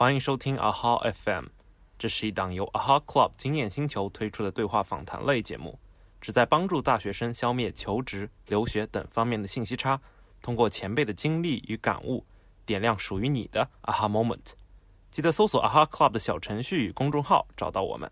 [0.00, 1.44] 欢迎收听 AHA FM，
[1.98, 5.78] 这是一档由 AHA Club 经验星球推出的对话访谈类节目，
[6.22, 10.00] 旨在帮助大学生消灭求职、留学等方面的信息差，
[10.40, 12.24] 通过前辈的经历与感悟，
[12.64, 14.52] 点亮属于你的 AHA Moment。
[15.10, 18.10] 记得搜索 AHA Club 的小程序与公众号，找到我们。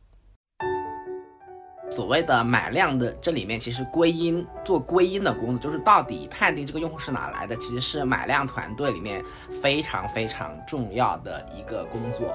[1.91, 12.29] 所谓的买量的，这里面其实归因做归因的工作，就是到底判定这个用户是哪来的，其实是买量团队里面非常非常重要的一个工作。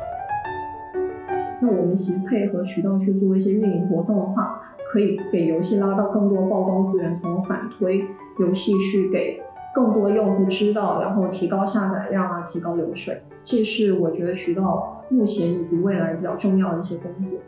[1.61, 4.61] 那我们其实配合渠道去做一些运营活动的话，
[4.91, 8.03] 可以给游戏拉到更多曝光资源，从而反推
[8.39, 9.41] 游戏去给
[9.73, 13.21] 更多用户知道，然后提高下载量啊，提高流水。
[13.45, 17.39] 这是我觉得渠道目前以及未来比较重要的一些工作。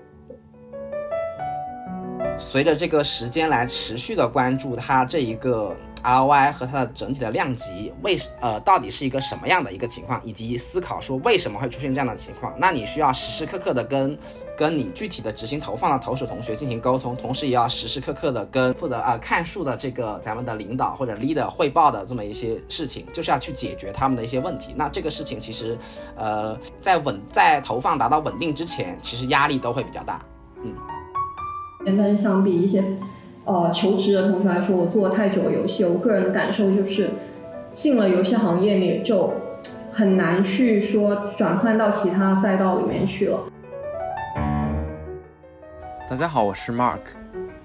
[2.38, 14.18] 随着这个时间来持续的关注它这一个 ROI 和它的整体的量级，为呃到底是一个什么样的一个情况，以及思考说为什么会出现这样的情况，那你需要时时刻刻的跟
[14.56, 24.74] 跟你具体的执行投放的投手同学进行沟通，同时也要时时刻刻的跟负责啊看数的这个咱们的领导或者 leader 汇报的这么一些事情，就是要去解决他们的一些问题。
[24.76, 25.76] 那这个事情其实
[26.16, 30.24] 呃在稳在投放达到稳定之前，其实压力都会比较大，
[30.64, 30.76] 嗯。
[31.86, 32.84] 但是相比一些，
[33.46, 37.12] 呃，求职的同学来说，我做了太久游戏，我个人的感受就是，
[37.74, 39.32] 进了游戏行业，你就
[39.92, 43.40] 很难去说转换到其他赛道里面去了。
[46.10, 47.00] 大家好，我是 Mark，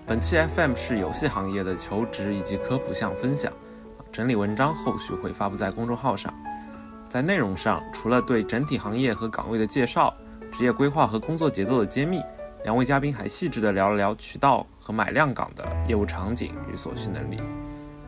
[0.07, 3.51] 本期 FM 是游戏行业的求职以及科普项分享，
[4.13, 6.33] 整理文章后续会发布在公众号上。
[7.09, 10.15] 在内容上，除了对整体行业和岗位的介绍，
[10.53, 12.21] 职业规划和工作节奏的揭秘。
[12.63, 17.41] 两位嘉宾还细致地聊了聊渠道和买量岗的业务场景与所需能力。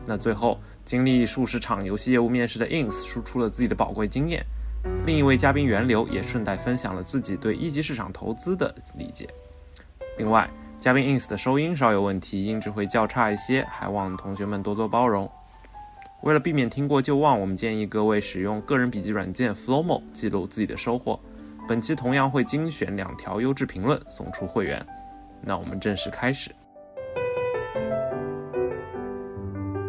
[0.05, 4.45] 那最后，经历数十场游戏业务面试的 Ins 输出了自己的宝贵经验。
[5.05, 9.27] 另一位嘉宾源流也顺带分享了自己对一级市场投资的理解。
[10.17, 15.29] 另外，嘉宾 Ins 的收音稍有问题，音质会较差一些，还望同学们多多包容。
[16.21, 21.19] 为了避免听过就忘，我们建议各位使用个人笔记软件 Flowmo 记录自己的收获。
[21.65, 24.85] 本期同样会精选两条优质评论送出会员，
[25.41, 26.53] 那我们正式开始。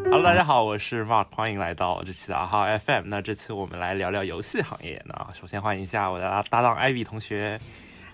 [0.04, 3.06] Hello，大家好，我是 Mark，欢迎来到这期的阿哈 FM。
[3.06, 5.02] 那这期我们来聊聊游戏行业。
[5.04, 7.58] 那首先欢迎一下我的搭档 Ivy 同学。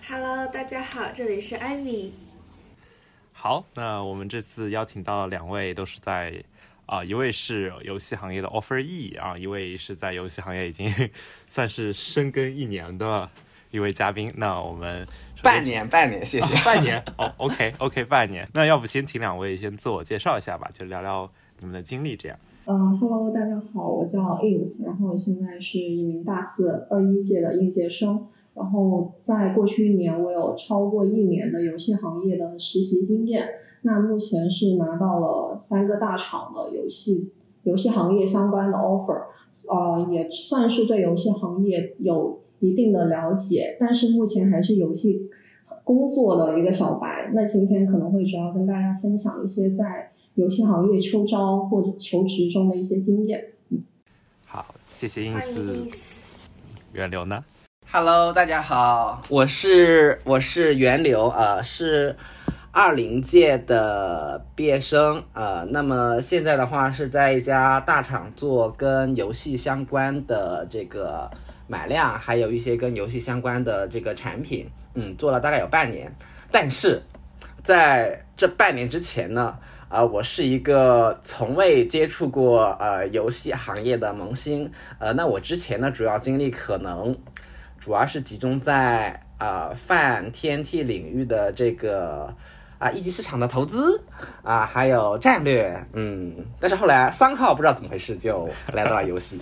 [0.09, 2.13] Hello，大家好，这里是 Ivy。
[3.31, 6.43] 好，那我们这次邀请到两位都是在。
[6.87, 10.91] 啊，一位是游戏行业的 Offer E 啊，一位是在游戏行业已经
[11.47, 13.29] 算是深耕一年的
[13.71, 14.31] 一位嘉宾。
[14.37, 15.05] 那我们
[15.41, 17.01] 半年，半年，谢谢，半年。
[17.17, 18.47] 哦，OK，OK，半年。
[18.53, 22.37] 那要不先请两位先自我介绍一下吧，就聊聊你们的经历这样。
[22.65, 28.27] 嗯，Hello，大家好，我叫 Ins，然后现在是一名大四二一届的应届生。
[28.53, 33.47] 然后在过去一年，我有超过一年的游戏行业的实习经验。
[33.83, 37.31] 那目前是拿到了三个大厂的游戏
[37.63, 39.23] 游戏行业相关的 offer，
[39.67, 45.19] 呃，也算是对游戏行业有一定的了解，但是目前还是游戏
[45.83, 47.29] 工作的一个小白。
[47.33, 53.43] 那今天可能会主要跟大家分享一些在游戏行业秋招或者求职中的一些经验。
[53.69, 53.79] 嗯，
[54.47, 55.85] 好，谢谢英思。
[56.93, 57.43] 源流呢
[57.91, 62.15] ？Hello，大家好，我是我是源流，呃，是。
[62.73, 71.29] 二零届的毕业生，呃，那么现在的话是在一家大厂做跟游戏相关的这个
[71.71, 76.13] 买量，还有一些跟游戏相关的这个产品，嗯，做了大概有半年。
[76.51, 77.01] 但是
[77.63, 79.55] 在这半年之前呢，
[79.87, 87.17] 啊，我是一个从未接触过呃游戏行业的萌新，呃，那我之前呢主要经历可能
[87.79, 92.35] 主要是集中在啊泛天 T 领域的这个。
[92.81, 94.03] 啊，一级市场的投资
[94.41, 99.39] 啊，还有战略，嗯，但是后来三号不知道怎么回事就来到了游戏。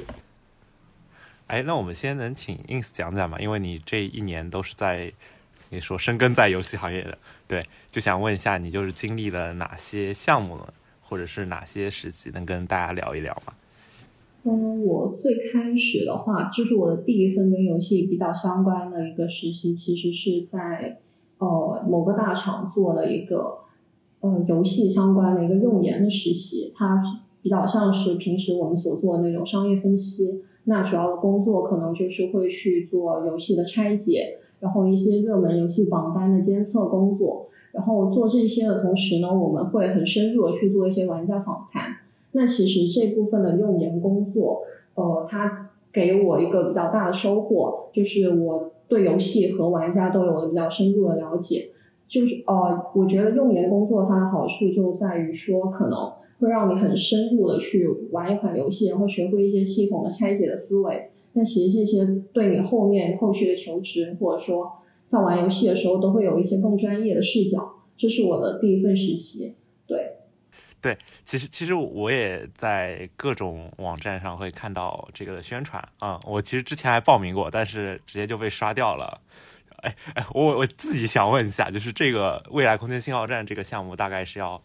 [1.50, 3.40] 哎，那我们先能请 ins 讲讲嘛？
[3.40, 5.12] 因为你这一年都是在
[5.72, 7.18] 你说深耕在游戏行业的，
[7.48, 13.54] 对，就想问一下你就是经历了哪些项目呢，或者是哪些实习，能跟大家聊一聊吗？
[14.44, 21.00] 嗯，我最开始的话，就是我的第一份跟游戏比较相关的一个实习，其实是在。
[21.40, 23.60] 呃，某个大厂做的一个
[24.19, 27.01] 呃游戏相关的一个用研的实习，它
[27.42, 30.44] 比较像是平时我们所做的那种商业分析。
[30.69, 37.48] 那主要的工作可能就是会去做游戏的拆解，然后一些热门游戏榜单的监测工作。
[37.74, 41.98] 然后做这些的同时呢，我们会很深入的去做一些玩家访谈。
[42.31, 44.62] 那其实这部分的用研工作，
[44.95, 48.72] 呃，它给我一个比较大的收获，就是我。
[48.89, 51.69] 对游戏和玩家都有了比较深入的了解。
[52.07, 61.12] 就是呃，我觉得用研工作它的好处就在于说，可能会让你很深入的去玩一款游戏，然后学会一些系统的拆解的思维。
[61.33, 64.71] 那其实这些对你后面后续的求职，或者说
[65.07, 67.75] 在玩游戏的时候，都会有一些更专业的视角。
[67.97, 69.56] 这是我的第一份实习，
[69.86, 70.13] 对。
[70.81, 76.18] 对，其实其实我也在各种网站上会看到这个宣传啊。
[76.25, 79.19] 我其实之前还报名过，但是直接就被刷掉了。
[79.81, 84.62] 哎哎，我我自己想问一下，就是这个未来空间信号站这个项目，大概是要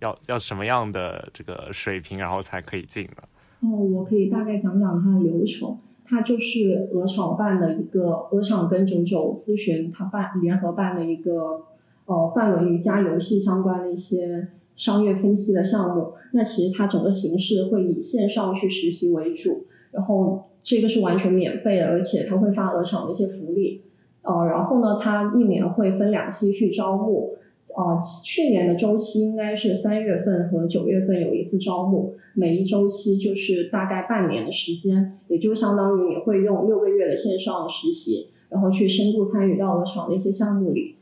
[0.00, 3.22] 要要什么样的这个水平，然后才可以进呢？
[3.60, 5.78] 哦，我可以大概讲讲它的流程。
[6.08, 11.64] 它就是鹅厂办的一个鹅厂跟九九咨询，它办联合办的一个
[12.04, 14.46] 呃泛文娱加游戏相关的一些
[14.76, 16.12] 商业分析的项目。
[16.32, 23.82] 那其实它整个形式会以线上去实习为主，然后这个是完全免费的，而且它会发鹅厂的一些福利。
[24.22, 27.36] 呃，然后呢，它一年会分两期去招募，
[27.76, 40.96] 呃，去年的周期应该是三月份和九月份有一次招募，每一周期就是大概半年的时间，也就相当于你会用六个月的线上实习，然后去深度参与到鹅厂的一些项目里。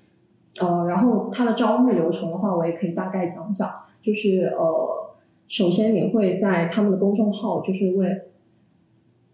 [0.59, 3.71] 呃，然后它的招募流程的话，我也可以大概讲讲，
[4.03, 5.15] 就是呃，
[5.47, 8.09] 首先你会在他们的公众号，就是为。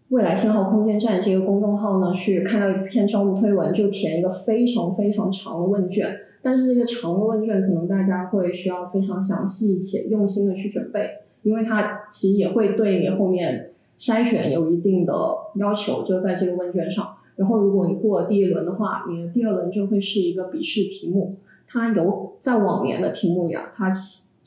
[0.09, 6.13] 未来信号空间站这个公众号呢，去看到一篇招募推文，就填一个非常非常长的问卷。
[6.41, 11.09] 但是这个长的问卷，可能大家会需要非常详细且用心的去准备，
[11.43, 15.13] 因为它其实也会对你后面筛选有一定的
[15.55, 17.15] 要求，就在这个问卷上。
[17.35, 21.35] 然后如果你过了第一轮的话，你的第二轮就会是一个笔试题目。
[21.67, 23.91] 它有在往年的题目里啊，它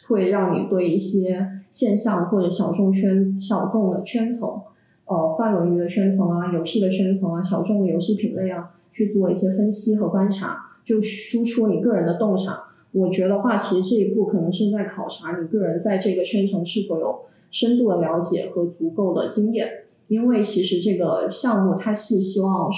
[0.08, 4.60] 会让你对一些现象或者小众圈、小众的圈层。
[5.06, 12.64] 呃，泛文娱的圈层啊，游戏的圈层啊，小众的游戏品类啊，去做一些分析和观察，就输出你个人的洞察。
[12.92, 19.68] 我觉得话，其实这一步可能是在考察你个人在这个圈层是否有深度的了解和足够的经验。
[20.06, 22.70] 因为其实这个项目它是希望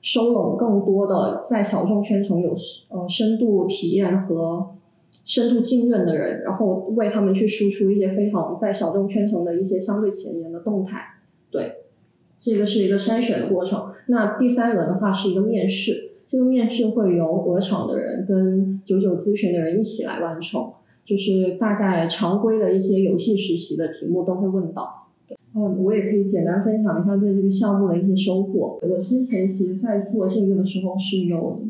[0.00, 2.54] 收拢更多的在小众圈层有
[2.88, 4.76] 呃深度体验和
[5.24, 11.04] 深度浸润的人，然后为他们去输出一些非常在小众圈层的一些相对前沿的动态。
[11.50, 11.74] 对，
[12.38, 13.92] 这个是一个筛选的过程。
[14.06, 20.72] 那第三轮的话是一个面试，这个面试会由鹅厂的人跟九九咨询的人一起来完成，
[21.04, 25.06] 就是大概常规的一些游戏实习的题目都会问到。
[25.54, 28.78] 嗯，我也可以简单分享一下在这个项目的一些收获。
[28.82, 31.60] 我之前其实在做这个的时候是有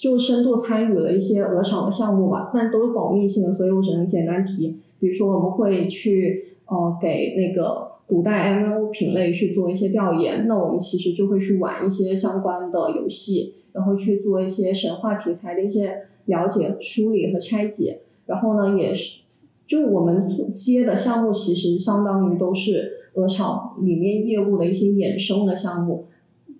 [0.00, 4.76] 就深度参与了一些鹅厂的项目吧，但都是保密性的，所以我只能简单提。
[4.98, 7.90] 比如说我们会去呃给那个。
[8.10, 18.00] 古代 MO 品类去做一些调研，那我们其实就会去玩一些相关的游戏，然后去做一些神话题材的一些了解、梳理和拆解。
[18.26, 19.20] 然后呢，也是
[19.66, 26.06] 就我们接的项目，其实相当于都是鹅厂里面业务的一些衍生的项目。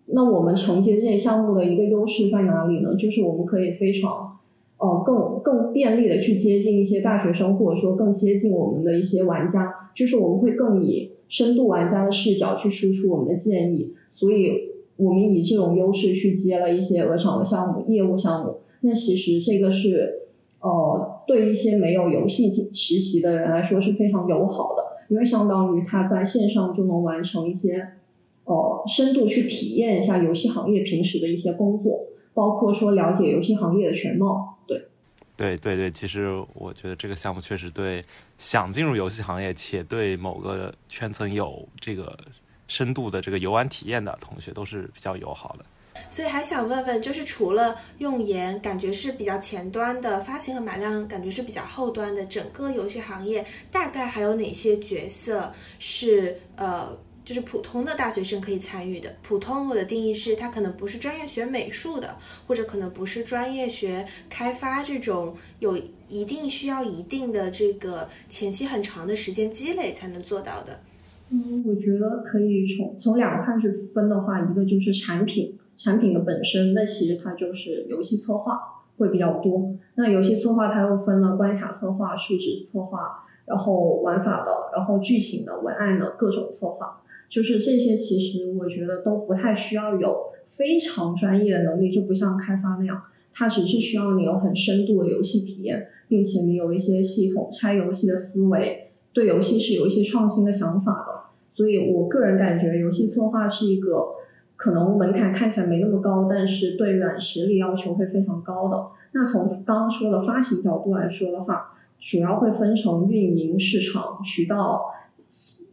[0.06, 2.94] 那我们承接这些项目的一个优势在哪里呢？
[2.96, 4.38] 就是我们可以非常
[4.78, 11.09] 呃更更便利的去接近一些大学生，或者说更接近我们的一些玩家，就是我们会更以。
[11.30, 14.50] 深度玩家的视角去输出我们的建议，所以
[14.96, 18.56] 我们以这种优势去接了一些鹅厂的项目、业务项目。
[18.80, 20.22] 那其实这个是，
[20.60, 27.86] 呃，对一些没有游戏实习的人来说是非常友好的，因为相当于他在线上就能完成一些，
[28.44, 34.58] 呃，深度去体验一下游戏行业平时的一些工作，包括说了解游戏行业的全貌。
[34.66, 34.82] 对
[35.40, 38.04] 对对对，其实我觉得这个项目确实对
[38.36, 42.14] 想进入游戏行业且对某个圈层有这个
[42.68, 45.64] 深度的这个游玩体验的同学都是比较友好的。
[46.10, 56.94] 所以还想问问，就是除了用研感觉是比较前端的，发行和买量感觉是比较后端的，整个游戏行业大概还有哪些角色是呃？
[57.30, 59.08] 就是普通的大学生可以参与的。
[59.22, 70.80] 普通我的定义是，他可能不是专业学美术的，或者可能不是专业学开发这种有一定需要一定的这个前期很长的时间积累才能做到的。
[71.30, 78.58] 嗯，我觉得可以从从两块去分的话，一个就是产品，产品的本身，那其实它就是游戏策划
[78.98, 79.64] 会比较多。
[79.94, 86.99] 那游戏策划它又分了关卡策划、数值策划，然后玩法的，然后剧情的、文案的各种策划。
[87.30, 93.00] 就是这些，其实我觉得都不太需要有非常专业的能力，就不像开发那样，
[93.32, 101.20] 它只是需要你有很深度的游戏体验，并且你有一些系统拆游戏的思维，对游戏是有一些创新的想法的。
[101.54, 104.06] 所以我个人感觉，游戏策划是一个
[104.56, 108.88] 可能门槛看起来没那么高，但是对软实力要求会非常高的。
[109.12, 114.82] 那从刚刚说的发行角度来说的话，主要会分成运营、市场、渠道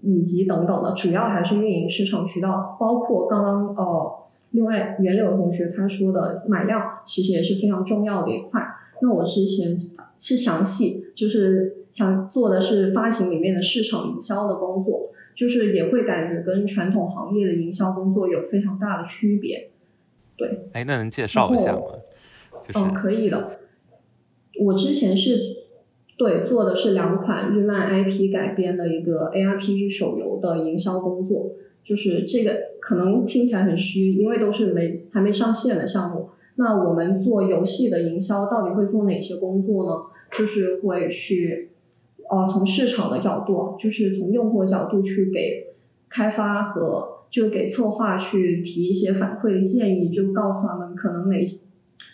[0.02, 4.16] 以及等等的，主要还是运营、市场、渠道，包括刚刚呃，
[4.52, 8.62] 另外袁柳同学他说的买量，其实也是非常重要的一块。
[9.02, 9.78] 那我之前
[10.20, 15.12] 是详细就是想做的是发行里面的市场营销的工作。
[15.38, 19.70] 就是也会感觉跟传统行业的营销工作有非常大的区别，
[20.36, 20.68] 对。
[20.74, 21.82] 哎，那能介绍一下吗？
[22.74, 23.60] 嗯，可以的。
[24.60, 25.67] 我之前是
[26.18, 31.52] 对做的是两款日漫 IP 改编的一个 ARPG 手游的营销工作，
[31.84, 36.30] 就是这个可能听起来很虚，因为都是没还没上线的项目。
[36.56, 40.02] 那我们做游戏的营销到底会做哪些工作呢？
[40.38, 41.70] 就是会去。
[42.30, 45.68] 呃，从市场的角度，就是从用户的角度去给
[46.10, 51.48] 开发和就给策划去提一些反馈建议，就告诉他们可能哪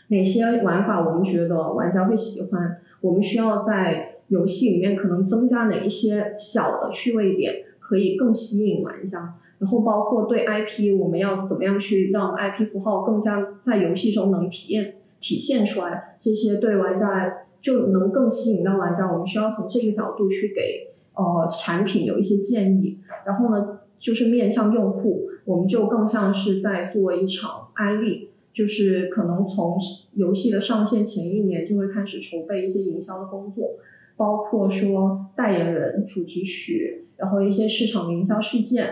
[0.10, 9.36] 哪些玩法我们觉得玩家会喜欢，我们需要在游戏里面可能增加哪一些小的趣味点，可以更吸引玩家。
[9.60, 17.40] 然后包括对 IP，我们要怎么样去让 IP 符号更加在游戏中能体验体现出来，这些对玩家。
[17.64, 19.10] 就能更吸引到玩家。
[19.10, 22.98] 我们需要从这个角度去给呃产品有一些建议。
[23.26, 29.78] 然后呢，就是面向用户，我们就更像是在做一场安利，就是可能从
[30.14, 33.72] 游戏的上线前一年就会开始筹备一些营销的工作，
[34.16, 38.86] 包括说代言人、主题曲，然后一些市场的营销事件，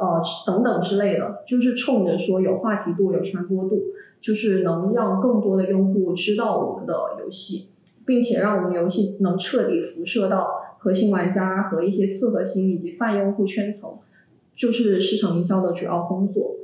[0.00, 3.82] 呃等等之类的，就是冲着说有话题度、有传播度，
[4.20, 7.68] 就是能让更多的用户知道我们的游戏。
[8.04, 13.92] 并且让我们游戏能彻底辐射到核心玩家和一些次核心以及泛用户圈层，
[14.56, 16.56] 就是市场营销的主要工作。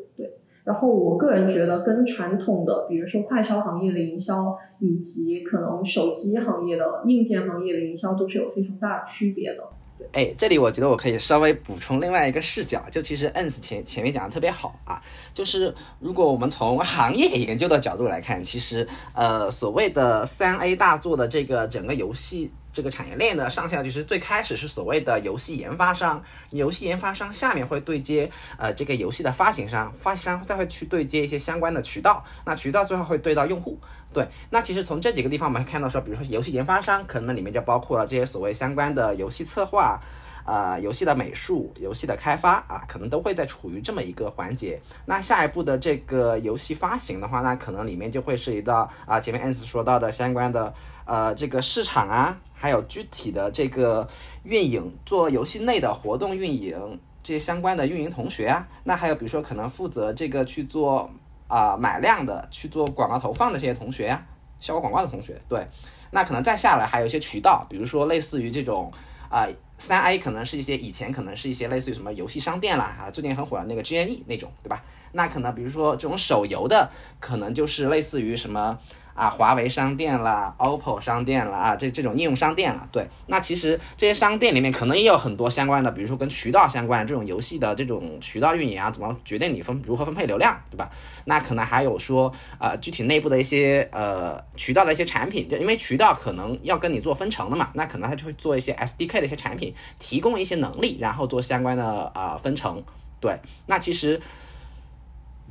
[0.69, 9.65] 然后我个人觉得跟传统的，比如说快销行业的营销，以及可能手机行业的硬件行业的营销，都是有非常大的区别的。
[10.13, 15.01] 哎，这里我觉得我可以稍微补充另外一个视角，就其实 Ans 前前面讲的特别好啊，
[15.33, 22.51] 就是如果我们从行业研究的角度来看，其实呃所谓的三 A 大作的这个整个游戏。
[22.79, 33.77] 这个产业链的上下就是最开始是所谓的游戏研发商，游戏研发商下面会对接呃这个游戏的发行商，发行商再会去对接一些相关的渠道，那渠道最后会对到用户。
[34.13, 39.99] 对，那其实从这几个地方我们看到说，比如说游戏研发商，可能里面就包括了这些所谓相关的游戏策划。
[40.45, 44.81] 啊，游戏的美术、游戏的开发啊，可能都会在处于这么一个环节。
[45.05, 50.73] 那下一步的这个游戏发行的话，那可能里面就会涉及到啊，前面 Ans 说到的相关的
[51.05, 54.09] 呃这个市场啊，还有具体的这个
[54.43, 58.67] 运营，做游戏内的活动运营这些相关的运营同学啊。
[58.85, 61.11] 那还有比如说可能负责这个去做
[61.47, 64.27] 啊买量的、去做广告投放的这些同学呀，
[64.59, 65.41] 效果广告的同学。
[65.49, 65.67] 对，
[66.11, 68.93] 那可能再下来还有一些渠道，比如说类似于这种
[69.31, 69.47] 啊。
[69.81, 74.83] 三 A 可能是一些以前可能是一些类似于什么游戏商店啦，啊，最近很火的那个 GNE 那种，对吧？
[75.13, 78.77] 那可能比如说这种手游的，可能就是类似于什么。
[79.19, 90.89] 啊，华为商店啦，OPPO 商店啦，啊，这这种应用商店了，对，那其实这些商店里面可能也有很多相关的，比如说跟渠道相关的这种游戏的这种渠道运营啊，怎么决定你分如何分配流量，对吧？
[91.25, 102.81] 那可能还有说，呃，具体内部的一些呃渠道的一些产品，就因为渠道可能要跟你做分成的嘛，那可能他就会做一些 SDK 的一些产品，提供一些能力，然后做相关的啊分成，
[103.21, 104.21] 对，那其实。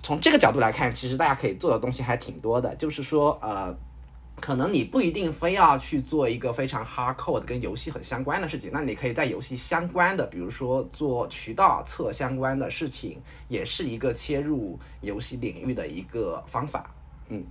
[0.04, 2.74] 从这个角度来看，其实大家可以做的东西还挺多的。
[2.76, 3.76] 就是说，呃，
[4.40, 16.90] 可能你不一定非要去做一个非常 hardcore 的跟游戏很相关的事情，那你可以在游戏相关的，比如说做渠道测相关的事情，也是一个切入游戏领域的一个方法。
[17.30, 17.44] 嗯，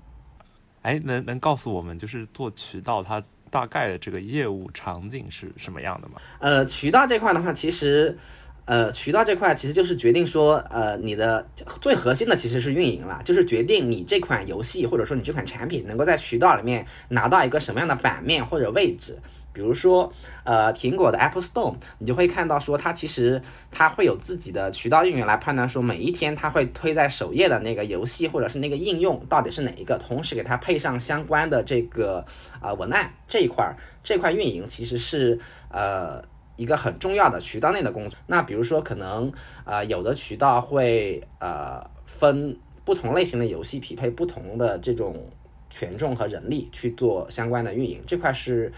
[0.82, 6.20] 哎，能能告诉我们，就是做渠道它大概的这个业务场景是什么样的吗？
[6.38, 8.16] 呃，渠道这块的话，其实。
[8.66, 11.46] 呃，渠道这块其实就是决定说，呃，你的
[11.80, 19.16] 最核心的其实是运营了，就是决定你这款游戏或者说你这款产品能够在渠道里面拿到一个什么样的版面或者位置。
[19.52, 20.12] 比如说，
[20.44, 32.22] 呃，苹果的 Apple Store，你就会看到说，它其实它会有自己的渠道运营来判断说，每一天它会推在首页的那个游戏或者是那个应用到底是哪一个，同时给它配上相关的这个
[32.60, 35.38] 啊文案这一块儿，这块运营其实是
[35.70, 36.22] 呃。
[36.56, 39.32] 一个很重要的渠道内的工作，那比如说可能
[39.64, 45.30] 呃有的渠道会呃分不同类型的游戏匹配不同的这种
[45.68, 48.72] 权重和人力去做相关的运营，这块是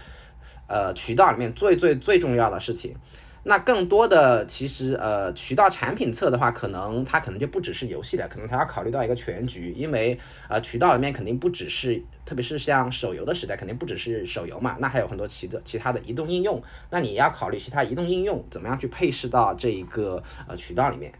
[0.67, 2.95] 呃渠道里面最最最重要的事情。
[3.43, 10.19] 那更多的其实呃渠道产品侧的话，可能它可能就不只是游戏了，可能它要考虑到一个全局，因为
[10.49, 21.11] 呃渠道里面肯定不只是，特别是像手游的时代，肯定不只是手游嘛，那还有很多其的其他的移动应用，那你要考虑其他移动应用怎么样去配饰到这一个呃渠道里面。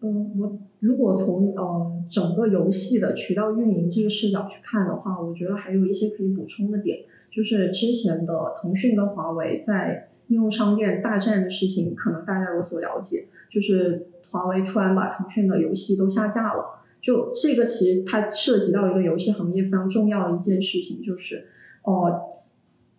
[0.00, 6.98] 嗯，我如果从呃整个游戏的渠道运营这个视角去看的话，我觉得还有一些可以补充的点，
[7.30, 16.75] 就是之前的腾讯跟华为在应用商店大战的事情，可能大家有所了解，就是华为突然把腾讯的游戏都下架了，
[17.06, 21.46] 就这个其实它涉及到一个游戏行业非常重要的一件事情，就是
[21.84, 22.20] 呃，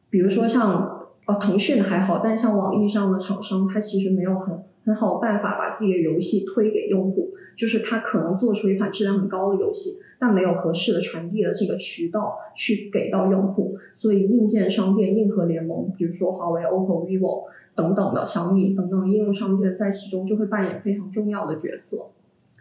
[0.10, 4.64] 比如说像呃腾讯还好，但是像网易这样的厂商，它其实没有很。
[4.88, 17.44] 很好的办法把自己的游戏推给用户，就是他可能做出一款质量很高的游戏，但没有合适的传递的这个渠道去给到用户，所以硬件商店、硬核联盟，比如说华为、OPPO、vivo
[17.76, 22.06] 等等的小米等等应用商店在其中就会扮演非常重要的角色。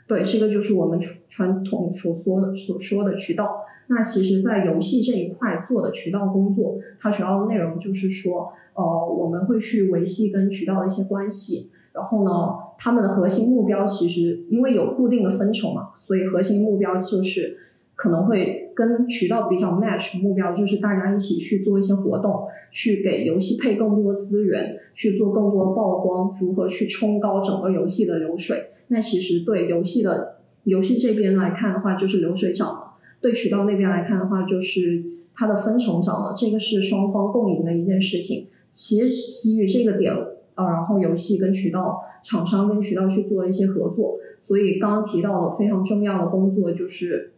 [0.06, 3.64] 对，这个就是我们传统所说的所说的渠道。
[3.88, 11.70] 那其实，在游戏这一块做的渠道工作，它主要的内容就是说，呃，我们会去维系跟渠道的一些关系。
[11.92, 12.30] 然后呢，
[12.78, 17.56] 他们的核心目标其实因为有固定的分成嘛，所以核心目标就是
[17.94, 28.70] 可能会跟渠道比较 match 目标，就是大家一起去做一些活动，去给游戏配更多资源，去做更多曝光，如何去冲高整个游戏的流水。
[28.88, 35.02] 那其实对游戏的游戏这边来看的话，就是流水涨了；对渠道那边来看的话，就是
[35.34, 36.34] 它的分成涨了。
[36.36, 38.46] 这个是双方共赢的一件事情。
[38.74, 40.14] 其实基于这个点。
[40.56, 44.16] 呃，然后游戏跟渠道厂商跟渠道去做一些合作，
[44.48, 47.32] 所以刚刚提到的非常重要的工作就是，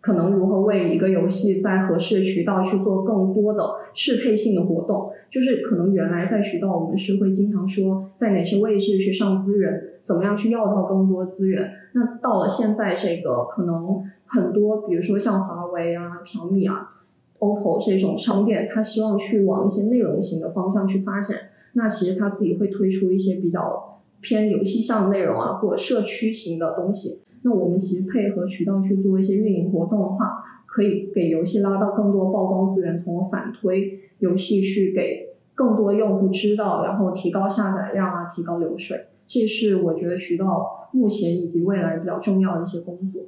[0.00, 3.62] 可能如何为一个游戏在合适渠道去做更多的
[3.94, 16.88] 适配性的活动，就是可能原来在渠道我们是会经常说在哪些位置去上资源，怎么样去要到更多资源，那到了现在这个可能很多，比如说像华为啊、小米啊、
[17.38, 21.36] OPPO 这种商店，它希望去往一些内容型的方向去发展。
[21.74, 27.20] 那其实他自己会推出一些比较偏游戏向的内容啊，或者社区型的东西。
[27.42, 39.06] 那我们其实配合渠道去做一些运营活动的话，可以给游戏拉到更多曝光资源，从而反推游戏去给更多用户知道，然后提高下载量啊，提高流水。
[39.32, 43.22] 这是我觉得渠道目前以及未来比较重要的一些工作。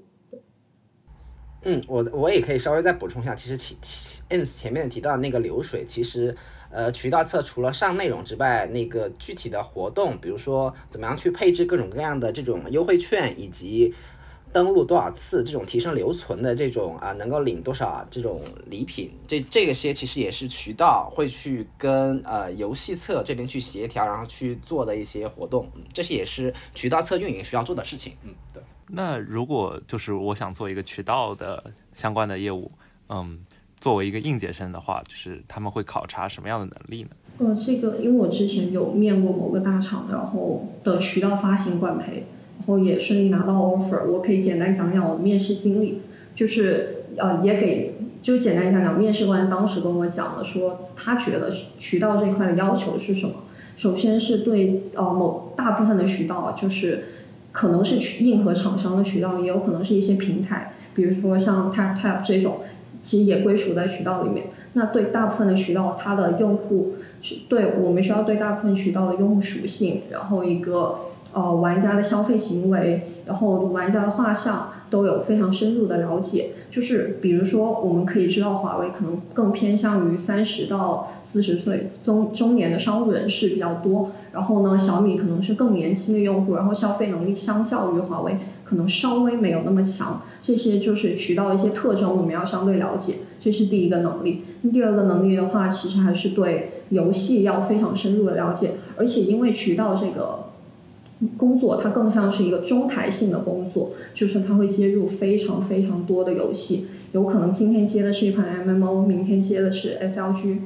[1.62, 6.36] 嗯，我我也可以稍微再补充一下，其实前前前面提到的那个流水，其实。
[6.70, 13.94] 呃，渠道侧除了上内容之外，那个具体的活动，比如说怎么样去配置各种各样的这种优惠券，以及
[14.54, 18.40] 登录多少次这种提升留存的这种啊，能够领多少这种
[18.70, 28.12] 礼品，这这个些其实也是渠道会去跟呃游戏侧这边去协调，然后去做的一些活动，这些也是渠道侧运营需要做的事情。
[28.22, 28.62] 嗯，对。
[28.86, 32.70] 那如果就是我想做一个渠道的相关的业务，
[33.08, 33.40] 嗯。
[33.80, 37.10] 作为一个应届生的话，就是他们会考察什么样的能力呢？
[37.36, 42.24] 呃，这个因为我之前有面过某个大厂，然后的渠道发行管培，然
[42.66, 44.04] 后也顺利拿到 offer。
[44.10, 46.00] 我可以简单讲讲我的面试经历，
[46.34, 53.34] 就是呃，也给就简单讲讲面试官当时跟我讲了，说他觉得渠道这块的要求是什么。
[53.76, 57.04] 首先是对呃某大部分的渠道，就是
[57.52, 62.58] 可能是去硬核厂商的渠道，也有可能是一些平台，比如说像 Tap Tap 这种。
[63.02, 64.46] 其实也归属在渠道里面。
[64.72, 71.00] 那对大部分的渠道，它的用户是对我们需要对大部分渠道的用户属性，然后一个
[71.34, 76.52] 呃玩家的消费行为，然后玩家的画像都有非常深入的了解。
[76.70, 88.38] 就是比如说，我们可以知道华为可能更偏向于三十到四十岁中中年的商务人士比较多，然后呢，小米可能是更年轻的用户，然后消费能力相较于华为。
[88.64, 94.42] 可能稍微没有那么强，这些就是渠道一些特征，我们要相对了解，这是第一个能力。
[94.62, 100.46] 那第二个能力的话，其实还是对游戏要非常深入的了解，而且因为渠道这个
[101.36, 110.58] 工作，它更像是一个中台性的工作，就是它会接入非常非常多的游戏，有可能今天接的是一款 MMO，明天接的是 SLG，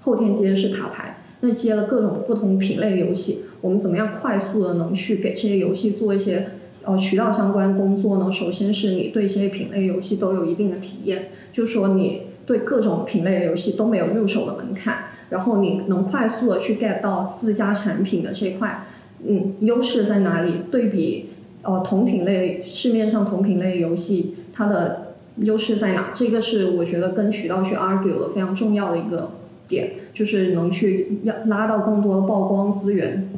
[0.00, 6.46] 后天接的是卡牌，那接了各种不同品类的游戏，我们怎么样快速的能去给这些游戏做一些。
[6.84, 14.96] 呃，渠道相关工作呢，首先是你对这些品类游戏都有一定的体验，就说你对各种品类的游戏都没有入手的门槛，
[15.30, 18.84] 然后你能快速的去 get 到自家产品的这块，
[19.26, 20.62] 嗯，优势在哪里？
[20.70, 21.30] 对比
[21.62, 26.10] 呃同品类市面上同品类游戏，它的优势在哪？
[26.14, 29.30] 这个是我觉得跟渠道去 argue 的非常重要的一个
[29.68, 33.28] 点，就是能去要拉到更多的曝光资源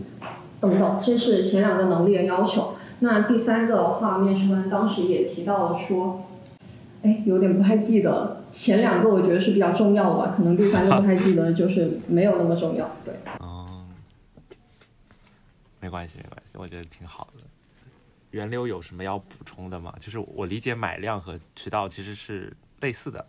[0.60, 2.70] 等等，这是前两个能力的要求。
[3.00, 6.22] 那第三个的话，面试官当时也提到了说，
[7.02, 12.90] 哎，有点不太记得，前两个我觉得是比较重要的吧，可能第三个不太记得，就是没有那么重要。
[13.04, 13.12] 对，
[15.84, 17.44] 没关系，没关系，我觉得挺好的。
[18.30, 19.94] 源流有什么要补充的吗？
[20.00, 23.26] 就是我理解买量和渠道其实是类似的。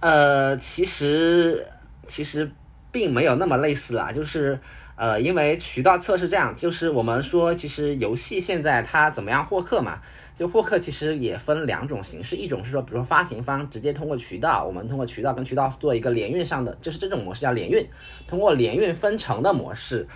[0.00, 1.64] 呃，其实
[2.08, 2.50] 其实
[2.90, 4.58] 并没有那么类似啦，就是
[4.96, 10.02] 呃，因为渠道测试这样，就是我们说，其实游戏现在它怎么样获客嘛？
[10.34, 17.88] 就获客其实也分两种形式，一种是说，比如说发行方直接通过渠道，我们通过渠道跟渠道做一个联运上的，就是这种模式叫联运，
[18.26, 20.08] 通过联运分成的模式。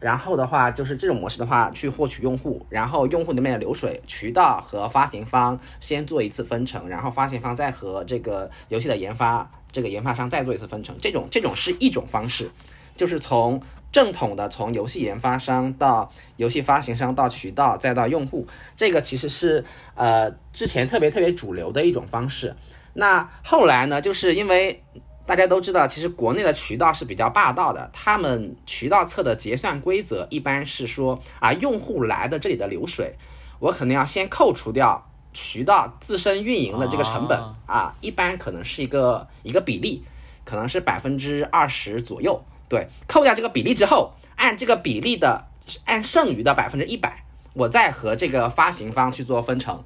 [0.00, 10.94] 然后的话，就是这种模式的话，去获取用户，然后用户那边的流水渠道和发行方先做一次分成，然后发行方再和这个游戏的研发这个研发商再做一次分成。
[11.00, 12.50] 这种这种是一种方式，
[12.96, 22.54] 就是从正统的从游戏研发商到游戏发行商到渠道再到用户，这个其实是呃之前特别特别主流的一种方式。
[22.92, 24.82] 那后来呢，就是因为。
[25.26, 27.88] 大家都知道，其实国内的渠道是比较霸道的。
[27.94, 33.16] 他们渠道侧的结算规则一般是说啊，用户来的这里的流水，
[33.58, 40.04] 我可能要先扣除掉渠道自身运营的这个成本啊，一般可能是一个一个比例，
[40.44, 42.44] 可能是百分之二十左右。
[42.68, 45.46] 对，扣掉这个比例之后，按这个比例的
[45.86, 49.82] 按剩余的百分之一百，我再和这个发行方去做分成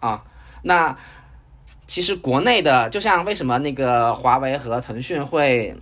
[0.00, 0.24] 啊，
[0.62, 0.98] 那。
[1.90, 5.74] 其实国内的，就像为什么那个华为和腾讯会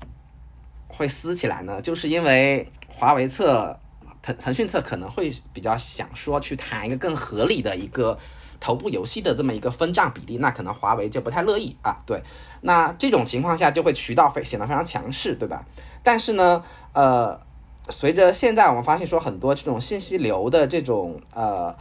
[0.87, 1.83] 会撕起来呢？
[1.83, 3.79] 就是因为华为侧、
[4.23, 8.18] 腾腾讯侧可能会比较想说去谈一个更合理的一个
[8.59, 12.01] 头部游戏的这么一个分账比例，那可能华为就不太乐意啊。
[12.07, 12.23] 对，
[12.62, 15.66] 那这种情况下就会渠道非显得非常强势，对吧？
[16.03, 17.38] 但是呢，呃，
[17.90, 21.77] 随着现在我们发现说很多这种信息流的这种呃。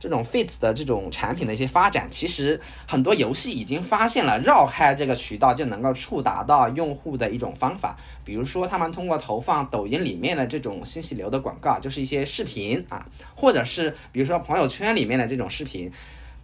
[0.00, 2.58] 这种 fits 的这种产品的一些发展，其实
[2.88, 7.94] 很多游戏已经发现了绕开这个渠道就能够触达到用户的一种方法。
[8.24, 15.92] 比如说，他们通过投放抖音里面的这种信息流的广告，就是一些视频啊，或者是比如说朋友圈里面的这种视频，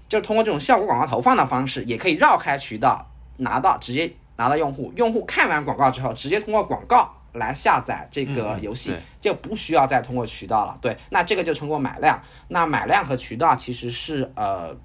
[0.07, 4.93] 就通过这种效果广告投放的方式，也可以绕开渠道拿到直接拿到用户。
[4.97, 7.16] 用户看完广告之后，直接通过广告。
[7.37, 12.21] 来下载这个游戏就不需要再通过渠道了，对，那这个就通过买量。
[12.49, 14.77] 那买量和渠道其实是呃，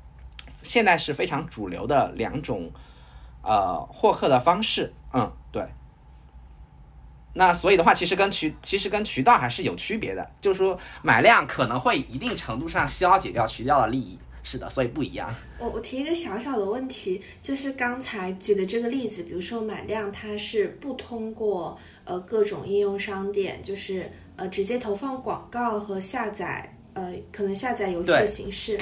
[0.64, 2.72] 现在是非常主流的两种
[3.42, 5.66] 呃获客的方式，嗯，对。
[7.34, 15.34] 那所以的话，其实跟渠其实跟渠道还是有区别的，就是说买量可能会一定程度上消解掉渠道的利益，是的，所以不一样。
[15.58, 21.80] 我我提一个小小的问题，就是刚才举的这个例子，比如说买量，它是不通过。
[22.06, 28.80] 呃，各种应用商店就是呃，直接投放广告和下载，呃，可能下载游戏的形式，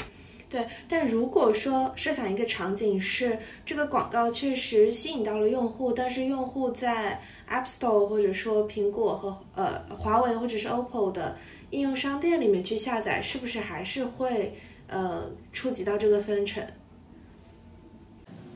[0.50, 0.66] 对。
[0.88, 11.38] 但如果说设想一个场景是这个广告确实吸引到了用户，但是用户在 App Store 或者说苹果和呃华为或者是 OPPO 的
[11.72, 14.56] 应用商店里面去下载，是不是还是会
[14.88, 16.64] 呃触及到这个分成？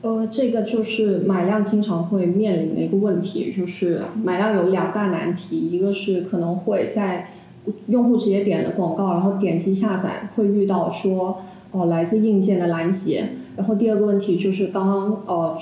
[0.04, 7.30] 呃，这个就是买量经常会面临的一个问题，就是买量有两大难题，一个是可能会在
[7.86, 15.58] 用户直接点了广告，然后点击下载会遇到说呃来自硬件的拦截，然后第二个问题就是刚刚呃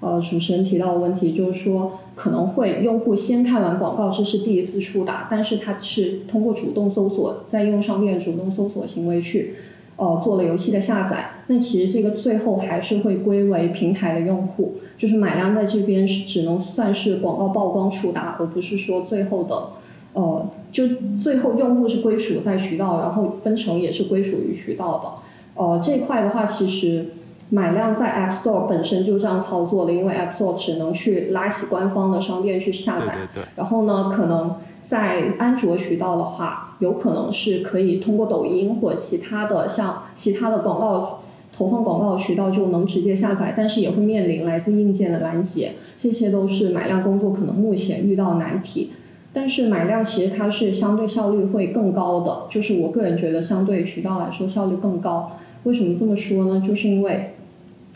[0.00, 9.56] 呃主持人提到的问题，就是说可能会用户先看完广告，这是第一次触达，但是他是通过主动搜索，在应用商店主动搜索行为去。
[9.98, 19.70] 呃，做了游戏的下载，那其实这个最后还是会归为平台的用户，就是买量在这边是只能算是广告曝光触达，而不是说最后的，
[20.12, 20.86] 呃，就
[21.20, 25.60] 最后用户是归属在渠道，然后分成也是归属于渠道的。
[25.60, 27.06] 呃，这块的话，其实
[27.50, 33.16] 买量在 App Store 本身就这样操作的，因为 App Store 只能去拉起官方的商店去下载，
[33.56, 34.54] 然后呢，可能。
[34.88, 41.20] 在安卓渠道的话，有可能是可以通过抖音或其他的像其他的广告
[41.54, 48.92] 投放广告渠道就能直接下载，但是也会面临来自硬件的拦截，这些都是买量工作可能目前遇到的难题。
[49.30, 55.32] 但是买量其实它是相对效率会更高的，就是我个人觉得相对渠道来说效率更高。
[55.64, 56.62] 为什么这么说呢？
[56.66, 57.34] 就是因为，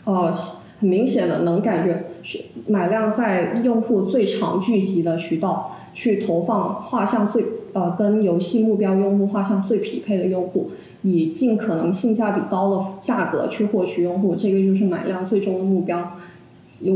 [0.03, 0.31] 呃，
[0.79, 5.77] 很明显的能感觉是买量在用户最常聚集的渠道。
[5.93, 10.71] 去投放画像最呃跟游戏目标用户画像最匹配的用户，
[11.03, 16.17] 以尽可能性价比高的价格去获取用户，这个就是买量最终的目标。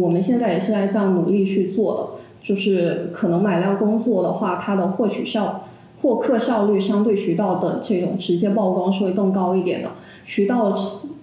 [0.02, 2.24] 我们现在也是在这样努力去做的。
[2.40, 5.66] 就是可能买量工作的话，它的获取效、
[6.02, 9.90] 获客效率相对渠道的这种直接曝光是会更高一点的。
[10.26, 10.74] 渠道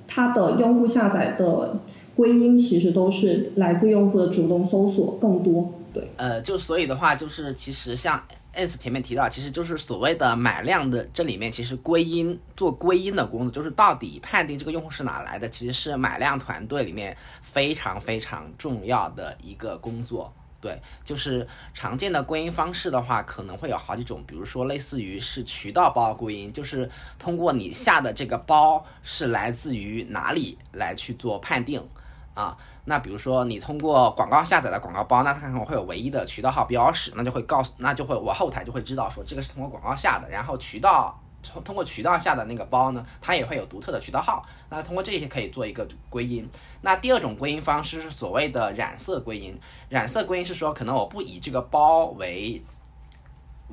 [0.06, 1.76] 它的用户下载的
[2.14, 5.70] 归因其实都是来自用户的主动搜索更多。
[5.94, 8.20] 对，呃，就所以的话，就是其实像
[8.52, 20.33] S 前面提到，其实就是所谓的买量的这里面，其实归因做归因的工作，就是到底判定这个用户是哪来的，其实是买量团队里面非常非常重要的一个工作。
[20.61, 31.87] 对，就是常见的归因方式的话，可能会有好几种，比如说类似于是渠道包归因，就是通过你下的这个包是来自于哪里来去做判定
[32.35, 32.57] 啊。
[32.85, 41.18] 那比如说你通过广告下载的广告包，那它可能会有唯一的渠道号标识，那就会告诉，那就会我后台就会知道说这个是通过广告下的，然后渠道。
[41.47, 44.42] 通通过渠道下的那个包呢，它也会有独特的渠道号。
[44.70, 46.49] 那通过这些可以做一个归因。
[46.81, 49.55] 那第二种归因方式是所谓的染色归因。
[49.90, 52.62] 染色归因是说，可能我不以这个包为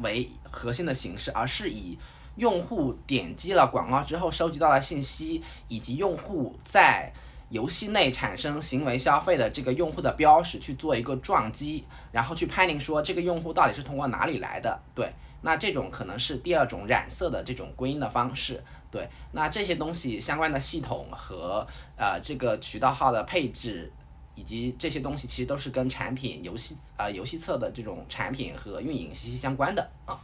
[0.02, 1.97] 为核心的形式，而是以
[2.36, 7.13] 用户点击了广告之后收集到的信息，以及用户在
[7.51, 14.81] 游戏内产生行为消费的这个用户的标识去做一个撞击，然后去判定说这个用户到底是通过哪里来的。
[14.95, 15.13] 对。
[15.43, 19.09] 那这种可能是第二种染色的这种归因的方式，对。
[19.31, 21.65] 那这些东西相关的系统和
[21.97, 23.91] 呃这个渠道号的配置，
[24.35, 30.19] 以及这些东西其实都是跟产品游戏呃游戏侧的这种产品和运营息息相关的啊。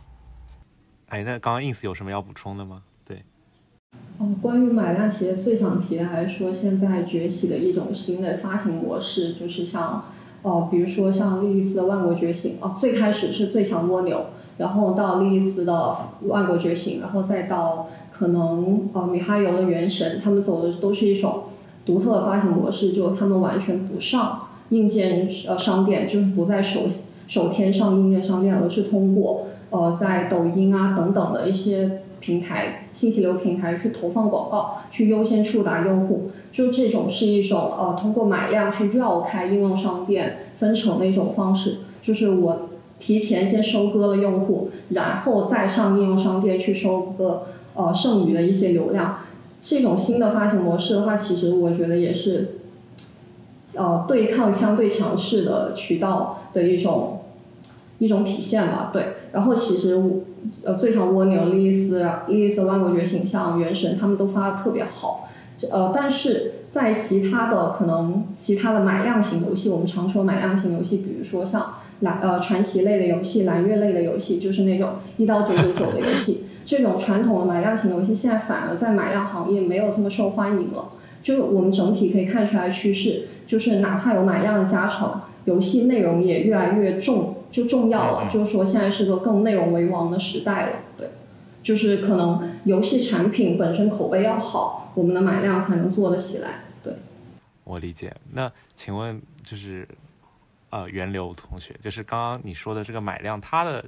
[1.08, 2.84] 哎，那刚刚 ins 有什么要补充的吗？
[4.18, 4.26] 对。
[4.26, 10.04] 嗯，关于买量，其实最想提的还是说现在崛起的一种新的发行模式，就是像
[10.42, 14.26] 哦，比如说像莉莉丝的万国觉醒哦，最开始是最强蜗牛。
[14.58, 21.44] 然后到莉莉丝的万国觉醒，然后再到可能呃米哈游的原神，他们走的都是一种
[21.86, 26.88] 独特的发行模式，就他们完全不上硬件呃商店，就是不在手
[27.28, 42.70] 手天上硬件商店，而是通过呃在抖音啊等等的一些平台信息流平台去投放广告，去优先触达用户，就这种是一种呃通过买量去绕开应用商店分成的一种方式，就是我。
[43.00, 47.44] 提前先收割了用户，然后再上应用商店去收割
[47.76, 49.20] 呃剩余的一些流量，
[49.62, 52.56] 这种新的发行模式的话，其实我觉得也是，
[53.76, 57.20] 呃对抗相对强势的渠道的一种
[58.00, 58.90] 一种体现吧。
[58.92, 60.02] 对，然后其实
[60.64, 65.30] 呃最强蜗牛、莉莉丝、莉莉丝万国觉醒、像原神，他们都发的特别好，
[65.72, 71.74] 呃但是在其他的可能其他的买量型游戏，我们常说买量型游戏，比如说像。
[72.02, 74.88] 蓝呃传奇类的游戏，蓝月类的游戏，就是那种
[75.18, 76.44] 一到九九九的游戏。
[76.64, 80.90] 这种传统的买量型游戏，现在反而在买量行业没有这么受欢迎了。
[81.24, 85.10] 就是我们整体可以看出来趋势，就是哪怕有买量的加成，
[85.46, 88.30] 游戏内容也越来越重就重要了。
[88.32, 90.76] 就是说现在是个更内容为王的时代了。
[90.98, 91.10] 对，
[91.64, 96.62] 就是可能游戏产品本身口碑要好，我们的买量才能做得起来。
[96.84, 96.94] 对，
[97.64, 98.16] 我理解。
[98.32, 99.88] 那请问就是。
[100.70, 103.84] 呃，源流同学，就是刚刚你说的这个买量，它的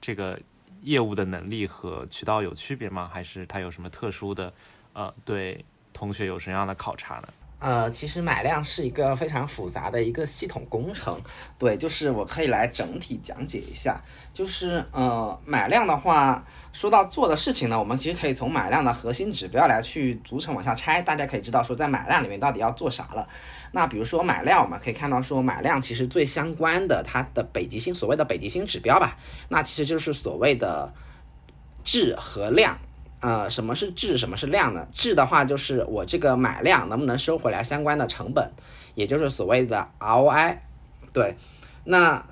[0.00, 0.36] 这个
[0.82, 3.08] 业务的能力和渠道有区别吗？
[3.10, 4.52] 还是它有什么特殊的？
[4.94, 7.28] 呃，对同学有什么样的考察呢？
[7.64, 11.18] 呃，其实买量是一个非常复杂的一个系统工程，
[11.58, 13.98] 对，就是我可以来整体讲解一下。
[14.34, 23.26] 就是呃，买量的话，说到做的事情呢，我们其实可以从买量的核心指标来去逐层往下拆，大家可以知道说在买量里面到底要做啥了。
[23.72, 29.16] 那比如说买量，我们可以看到说买量其实最相关的它的北极星，所谓的北极星指标吧，
[29.48, 30.92] 那其实就是所谓的
[31.82, 32.76] 质和量。
[33.24, 34.86] 呃，什么是质，什么是量呢？
[34.92, 38.50] 质的话就是我这个买量能不能收回来相关的成本，
[38.94, 40.58] 也就是所谓的 ROI。
[41.10, 41.34] 对，
[41.84, 42.22] 那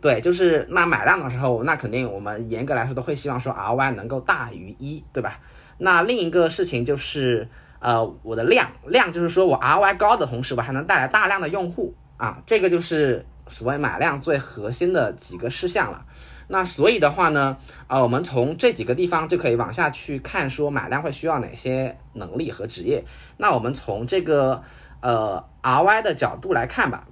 [0.00, 5.40] 对，就是那买量的时候，那肯定我们严格来说都会希望说 ROI 能够大于一，对吧？
[5.78, 7.48] 那另一个事情就是。
[7.78, 16.02] 呃，我的量量就是说我 ROI 高的同时，我还能带来大量的用户啊，这个就是所谓买量最核心的几个事项了。
[16.48, 17.56] 那所以的话呢，
[17.86, 23.04] 啊，我们从这几个地方就可以往下去看，说买量会需要哪些能力和职业。
[23.36, 24.62] 那我们从这个
[25.00, 27.06] 呃 RY 的角度来看吧。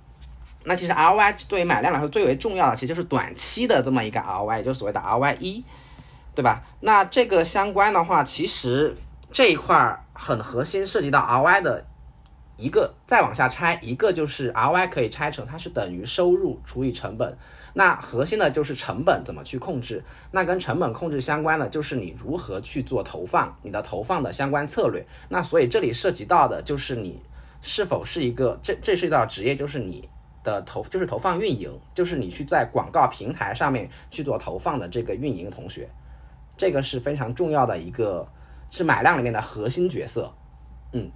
[0.64, 5.64] 那其实 RY 对于买量来说最为重要的，其实就是短期的这么一个 RY，就是所谓的 RY 一，
[6.34, 6.62] 对吧？
[6.80, 8.96] 那这个相关的话，其实
[9.32, 10.00] 这一块儿。
[10.16, 11.84] 很核心，涉及到 RY 的
[12.56, 17.36] 一个，再往下拆，一个就是 RY 可以拆成它是等于收入除以成本。
[17.76, 20.02] 那核心的就是成本怎么去控制？
[20.30, 25.04] 那跟成本控制相关的就是你如何去做投放，你的投放的相关策略。
[25.28, 27.20] 那所以这里涉及到的就是你
[27.60, 30.08] 是否是一个，这这是一道职业，就是你
[30.44, 35.90] 的投就是投放运营，就是你去在广告平台上面去做投放的这个运营同学，
[36.56, 38.28] 这个是非常重要的一个，
[38.70, 40.32] 是买量里面的核心角色。
[40.92, 41.10] 嗯，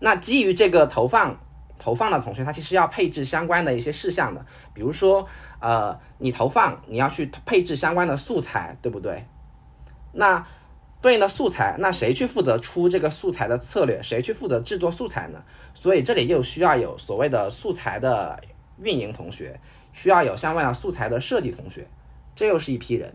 [0.00, 1.38] 那基于这个投放
[1.78, 5.26] 投放的同学，他其实要配置相关的一些事项的，比如说
[5.60, 9.24] 呃，你投放你要去配置相关的素材，对不对？
[10.12, 10.44] 那
[11.00, 14.02] 对应的素材，那谁去负责出这个素材的策略？
[14.02, 15.40] 谁去负责制作素材呢？
[15.72, 18.40] 所以这里又需要有所谓的素材的
[18.82, 19.60] 运营同学，
[19.92, 21.86] 需要有相关的素材的设计同学，
[22.34, 23.14] 这又是一批人。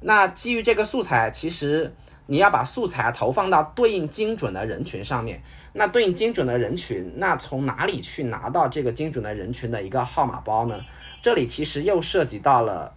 [0.00, 1.94] 那基于这个素材，其实
[2.26, 5.42] 你要把素材投放到对应精准的人群上面。
[5.72, 10.80] 那对应精准的人群，那从哪里去拿到这个精准的人群的一个号码包呢？
[11.20, 12.92] 这里其实又涉及到了。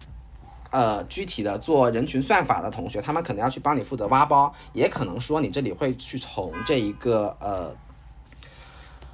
[0.72, 7.72] 呃，具体的做人群算法的同学，他们可能要去帮你负责挖包，也可能说你这里会去从这一个呃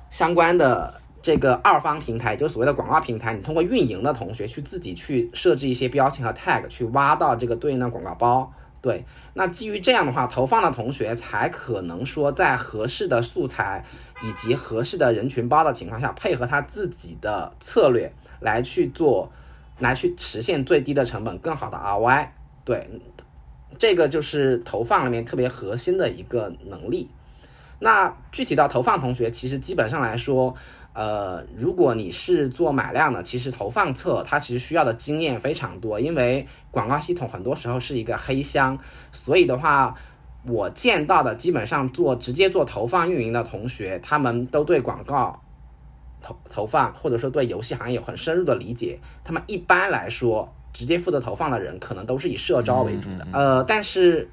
[0.08, 8.52] 相关的这个二方平台，就是所谓的广告平台，你通过运营的同学去自己去设置一些标签和 tag，去挖到这个对应的广告包。
[8.82, 13.82] 对，那基于这样的话，投放的同学才可能说在合适的素材
[14.22, 19.32] 以及合适的人群包的情况下，配合他自己的策略来去做。
[19.78, 22.28] 来去实现最低的成本，更好的 ROI，
[22.64, 22.88] 对，
[23.78, 27.10] 这个就是投放里面特别核心的一个能力。
[27.80, 30.54] 那具体到投放同学，其实基本上来说，
[30.92, 38.78] 呃，如果你是做买量的，其实投放侧它其实需要的经验非常多，因为广告系统很多时候是一个黑箱，
[39.12, 39.94] 所以的话，
[40.46, 45.40] 我见到的基本上做直接做投放运营的同学，他们都对广告。
[46.24, 53.26] 投投放或者说对游戏行业有很深入的理解，他们一般来说直接负责投放的人可能都是以社招为主的。
[53.32, 54.30] 呃，但是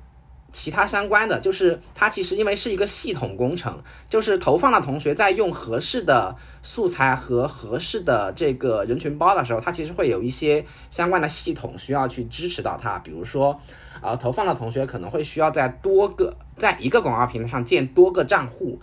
[0.51, 12.99] 其他相关的，就是它其实因为是一个系统工程，就是投放的同学在用合适的素材和合适的这个人群包的时候，它其实会有一些相关的系统需要去支持到它。
[12.99, 13.59] 比如说，
[14.01, 18.79] 呃，投放的同学可能会需要在多个在一个广告平台上建多个账户。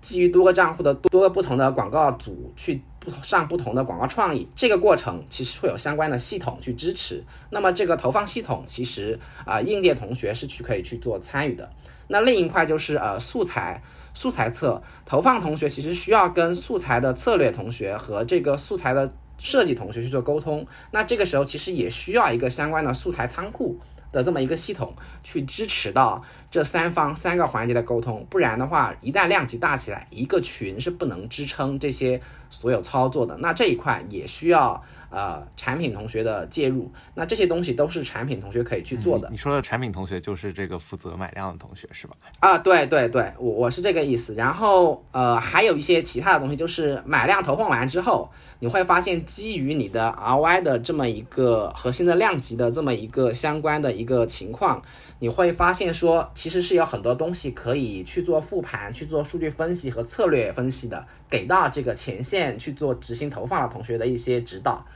[0.00, 2.82] 基于多个账户的多个不同的广告组去
[3.22, 7.22] 上不同的广告创意，这个过程其实会有相关的系统去支持。
[7.50, 11.70] 那么这个投放系统其实啊，应届同学是去可以去做参与的。
[12.08, 20.66] 那另一块就是呃素材素材侧投放同学其实需要跟素材的策略同学和这个素材的设计同学去做沟通。
[20.90, 23.78] 那这个时候其实也需要一个相关的素材仓库。
[24.12, 32.20] 的这么一个系统去支持到这三方三个环节的沟通，不然的话，一旦量级大起来，一个群是不能支撑这些
[32.54, 33.36] 所有操作的。
[33.38, 34.82] 那这一块也需要。
[35.10, 39.28] 呃，产品同学的介入，那这些东西都是产品同学可以去做的。
[39.30, 42.16] 你说的产品同学就是这个负责买量的同学是吧？
[42.40, 44.34] 啊，对对对，我我是这个意思。
[44.34, 54.82] 然后呃，还有一些其他的东西，就是买量投放完之后，你会发现基于你的 RY 的这么一个核心的量级的这么一个相关的一个情况，
[55.20, 64.86] 你会发现说，其实是有很多东西可以去做复盘、去做数据分析和策略分析的，给到这个前线去做执行投放的同学的一些指导。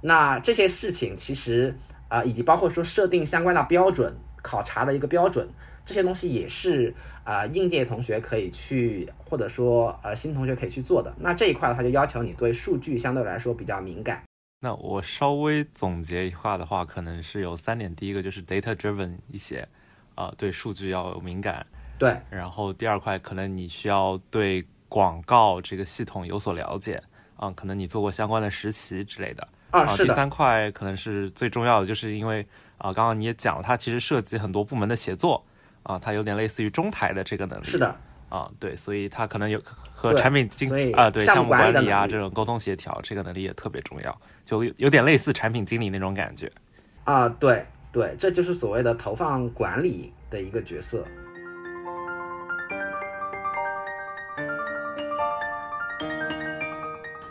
[0.00, 1.74] 那这些事情其实
[2.08, 5.48] 啊，以及包括说设定相关的标准、考察的一个标准，
[5.86, 11.14] 这些东西也是啊，应届同学可以去，或者说呃新同学可以去做的。
[11.18, 14.22] 那这一块的话，就要求你对数据相对来说比较敏感。
[14.60, 19.66] 那我稍微总结一下的话，可能是有三点：第一个就是 data driven 一些，
[20.14, 21.66] 啊，对数据要有敏感。
[21.98, 22.16] 对。
[22.30, 27.02] 然后第二块，可能你需要对广告这个系统有所了解，
[27.36, 29.48] 啊，可能你做过相关的实习之类的。
[29.72, 32.46] 啊，第三块可能是最重要的，就是因为
[32.78, 35.44] 啊，刚刚你也讲了，它其实涉及很多部门的协作
[35.82, 37.64] 啊，它有点类似于中台的这个能力。
[37.64, 37.92] 是的，
[38.28, 39.60] 啊，对，所以它可能有
[39.92, 46.48] 和产品经啊，对项目管理啊这种沟通协调，这个能力也特别重要，就有点类似产品经理那种感觉。
[47.02, 51.04] 啊，对对，这就是所谓的投放管理的一个角色。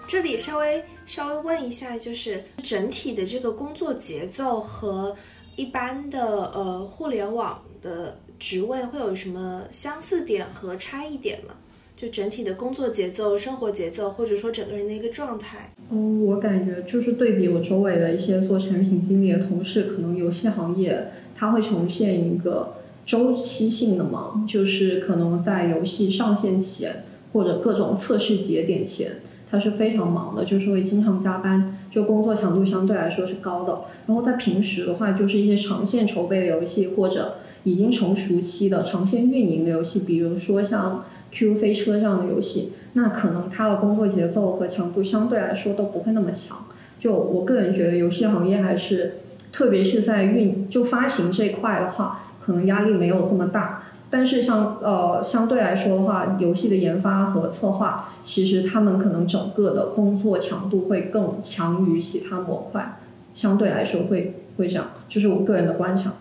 [0.07, 5.15] 这里稍微稍微问一下，就是整体的这个工作节奏和
[5.55, 11.55] 一般的呃互联网的职位会有什么相似点和差异点吗？
[11.95, 15.71] 就整体的工作节奏、生活节奏，或者说整个人的一个状态。
[15.89, 22.75] 嗯，我感觉就是对比我周围的一些做产品经理的同事，可能游戏行业它会呈现一个
[23.05, 29.11] 周期性的嘛，就是可能在游戏上线前或者各种测试节点前。
[29.53, 33.81] 他是非常忙的，就是会经常加班，就工作强度相对来说是高的。
[34.07, 46.57] 然后在平时的话，就是一些长线筹备的游戏或者已经成熟期的长线运营的游戏，比如说像 Q 飞车这样的游戏，那可能他的工作节奏和强度相对来说都不会那么强。
[46.99, 49.17] 就我个人觉得，游戏行业还是，
[49.51, 53.83] 特别是在运就发行这一块的话，可能压力没有这么大。
[54.13, 62.99] 但是像呃相对来说的话，游戏的研发和策划，其实他们可能整个的工作强度会更强于其他模块，
[63.33, 66.13] 相对来说会会这样，就是我个人的观察。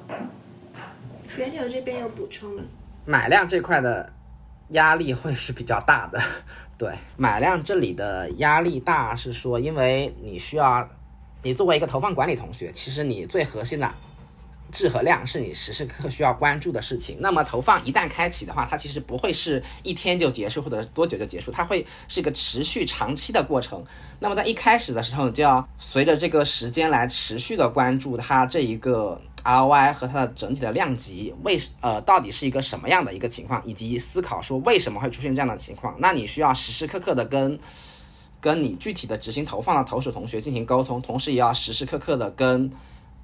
[1.36, 2.62] 元柳这边有补充吗？
[3.04, 4.10] 买量这块的
[4.70, 6.18] 压力会是比较大的，
[6.78, 10.88] 对，买量这里的压力大是说，因为你需要，
[11.42, 13.86] 你作为一个投放管理同学，其实你最核心的。
[14.72, 17.18] 质和量是你时时刻刻需要关注的事情。
[17.20, 23.84] 那么投放一旦开启的话，它其实不会是一天就结束或者多久就结束，它会是一个持续长期的过程。
[24.18, 35.94] 那么在一开始的时候，你就要随着这个时间来持续的关注它这一个 ROI 和它的整体的量级，为呃到底是一个什么样的一个情况，以及思考说为什么会出现这样的情况。
[35.98, 37.58] 那你需要时时刻刻的跟
[38.40, 42.72] 跟你具体的执行投放的投手同学进行沟通，同时也要时时刻刻的跟。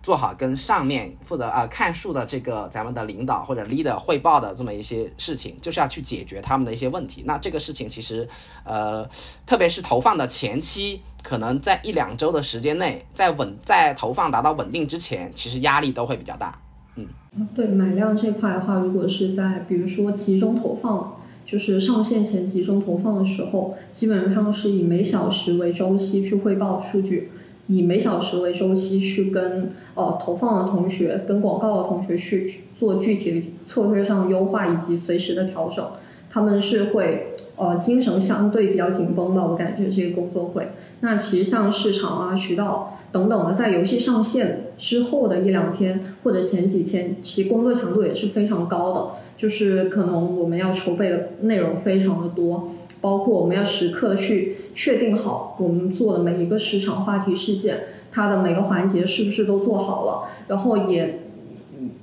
[0.08, 7.24] 做好跟上面负责啊看数的这个咱们的领导或者 leader 汇报的这么一些事情，就是要去解决他们的一些问题。
[7.26, 8.26] 那这个事情其实，
[8.64, 9.06] 呃，
[9.44, 16.58] 特别是投放的前期，可能在一两周的时间内，在稳在投放达到稳定之前，其实压力都会比较大。
[16.96, 17.06] 嗯，
[17.54, 27.30] 对，买量这块的话，如果是在比如说集中投放，就是上线前集中投放的时候，基本上是以每小时为周期去汇报数据。
[27.70, 35.84] 以每小时为周期去跟呃投放的同学、跟广告的同学去做具体的策略上优化以及随时的调整，
[36.30, 40.68] 他们是会呃精神相对比较紧绷的，我感觉这个工作会。
[41.00, 52.70] 那其实像市场啊、渠道等等的，在游戏上线之后的一两天或者前几天，其工作强度也是非常高的，就是可能我们要筹备的内容非常的多。
[53.00, 57.78] 包括我们要时刻的去确定好我们做的每一个市场话题事件，
[58.18, 61.20] 它的每个环节是不是都做好了，然后也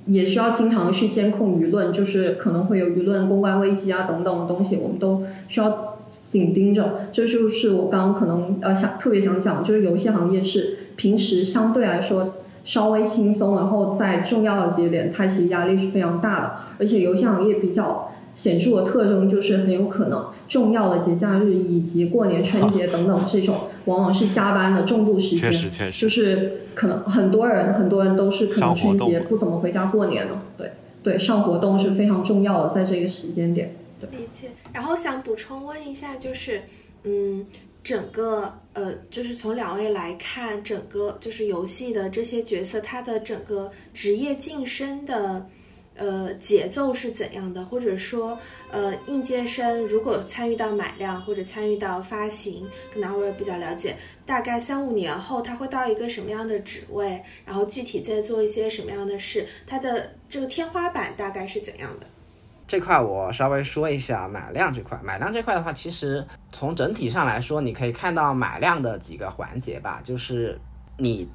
[0.06, 5.98] 也需要经常去监控舆论，就是可能会有舆论公关危机啊等等的东西，我们都需要
[6.30, 7.00] 紧盯着。
[7.12, 18.10] 这就是我刚刚可能呃想特别想讲，就是游戏行业是平时相对来说稍微轻松，然后在重要的节点它其实压力是非常大的，而且游戏行业比较。
[18.36, 25.50] 显著的特征就是很有可能重要的节假日以及过年春节等等这种，往往是加班的重度时间。
[25.50, 30.38] 确实确实，就是可能很多人很多人都是可能春节不怎么回家过年的。
[30.58, 30.70] 对
[31.02, 33.74] 对，上活动是非常重要的，在这个时间点。
[34.12, 34.50] 理解。
[34.72, 36.60] 然后想补充问一下，就是
[37.04, 37.46] 嗯，
[37.82, 45.46] 整个呃，就是从两位来看，整个就是游戏的这些角色，他的整个职业晋升的。
[45.96, 47.64] 呃，节奏是怎样的？
[47.64, 48.38] 或者说，
[48.70, 62.06] 呃，应届生如果参与到买量或者参与到发行，可能我也比较了解，大概三五年后他会到一个什么样的职位，然后具体在做一些什么样的事，他的这个天花板大概是怎样的？
[62.68, 64.98] 这块我稍微说一下买量这块。
[65.02, 70.58] 买量这块的话，其实从整体上来说，你可以看到买量的几个环节吧，就是。
[70.98, 71.28] 你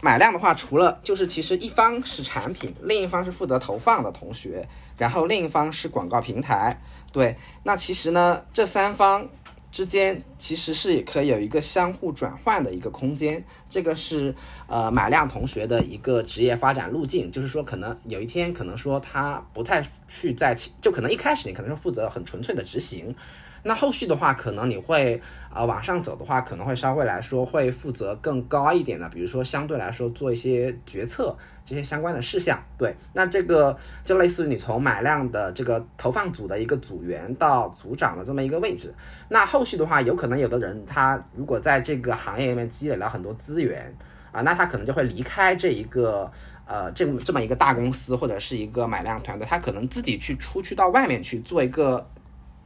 [0.00, 6.80] 买量的话，除了就是其实一方是产品，另一方是负责投放的同学，然后另一方是广告平台。
[7.12, 9.28] 对，那其实呢，这三方
[9.72, 13.44] 之间其实是也可以有一个相互转换的一个空间。
[13.68, 14.34] 这个是
[14.68, 23.14] 呃买量同学的一个职业发展路径，就是说可能有一天可能说他不太去在就可能一开始你可能是负责很纯粹的执行。
[23.62, 25.20] 那后续的话，可能你会
[25.52, 32.58] 啊往上走的话，可能会稍微来说会负责更高一点的，比如说相对来说做一些决策这些相关的事项。
[32.78, 38.94] 对，那这个就类似于你从买量的这个投放组的一个组员到组长的这么一个位置。
[39.28, 43.94] 那后续的话，有可能有的人他如果在这个行业里面积累了很多资源
[44.32, 46.30] 啊，那他可能就会离开这一个
[46.64, 52.08] 呃这这么一个大公司或者是一个买量团队，他可能自己去出去到外面去做一个。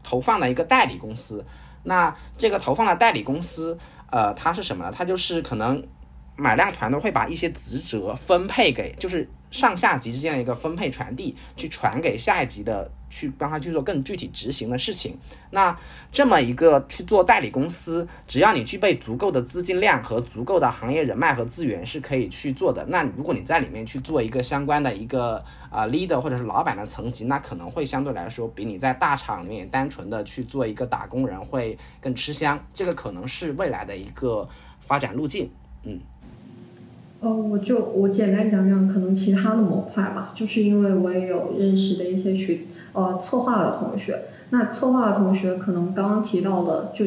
[0.05, 1.45] 投放的一个代理公司，
[1.83, 3.77] 那这个投放的代理公司，
[4.13, 4.93] 呃，它是什么呢？
[4.97, 5.85] 它就是可能
[6.37, 9.29] 买量团队会把一些职责分配给，就是。
[9.51, 15.17] 上下级之间的一个分配传递，去传给下一级的，去帮他去做更具体执行的事情。
[15.53, 15.79] 那
[16.11, 22.85] 这么一个去做代理公司，只要你具备足够的资金量和足够的行业人脉和资源，是可以去做的。
[22.89, 25.37] 那如果你在里面去做一个相关的一个
[25.71, 32.59] 啊 leader 或者是老板的层级，那可能会相对来说比你在大厂里面单纯的去做一个打工人会更吃香。
[32.75, 34.49] 这个可能是未来的一个
[34.81, 35.49] 发展路径。
[35.85, 36.01] 嗯。
[37.21, 47.05] 哦，我就我简单讲讲可能其他的模块吧，就是因为我也有认识的一些去呃策划的同学，那策划的同学可能刚刚提到的，就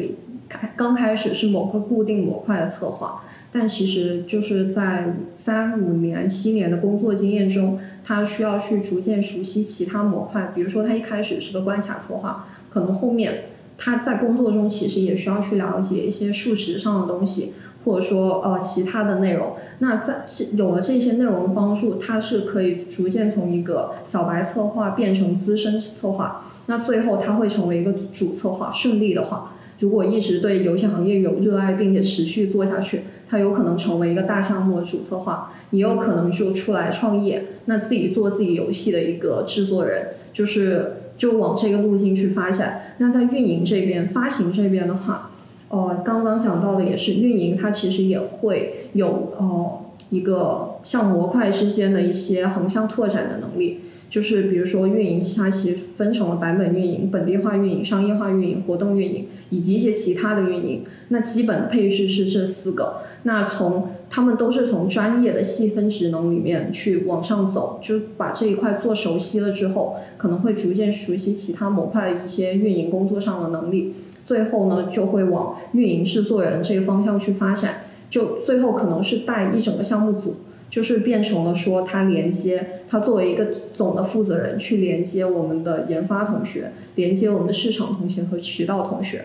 [0.48, 3.22] 开刚开始是某个固定模块的策划，
[3.52, 10.52] 但其实就是在三五年、七年的工作经验中，他需要去逐渐熟悉其他模块。
[10.54, 13.44] 比如说，他一开始是个关卡策划，可能后面
[13.76, 17.52] 他在工作中其实也需要去了解一些数值上的东西。
[17.84, 28.70] 或者说呃其他的内容，那在有了这些内容的帮助，他是可以逐渐从一个小白策划变成资深策划，那最后他会成为一个主策划。
[28.72, 42.94] 顺利的话，如果一直对游戏行业有热爱，并且持续做下去，他有可能成为一个大项目的主策划，也有可能就出来创业，那自己做自己游戏的一个制作人，就是就往这个路径去发展。
[42.98, 45.27] 那在运营这边、发行这边的话。
[45.70, 53.80] 呃，刚刚讲到的也是运营，它其实也会有呃一个像模块之间的一些横向拓展的能力。
[54.10, 60.82] 就是比如说运营，它其实分成了版本运营、本地化运营、商业化运营、活动运营以及一些其他的运营。
[61.08, 63.02] 那基本配置是这四个。
[63.24, 73.92] 那从他们都是从专业的细分职能里面去往上走，就把这一块做熟悉了之后，可能会逐渐熟悉其他模块的一些运营工作上的能力。
[74.28, 80.34] 最后呢，就会往运营制作人这个方向去发展，就最后可能是带一整个项目组，
[80.68, 89.24] 就是变成了说他连接，他作为一个总的负责人去连接我们的研发同学，连接我们的市场同学和渠道同学。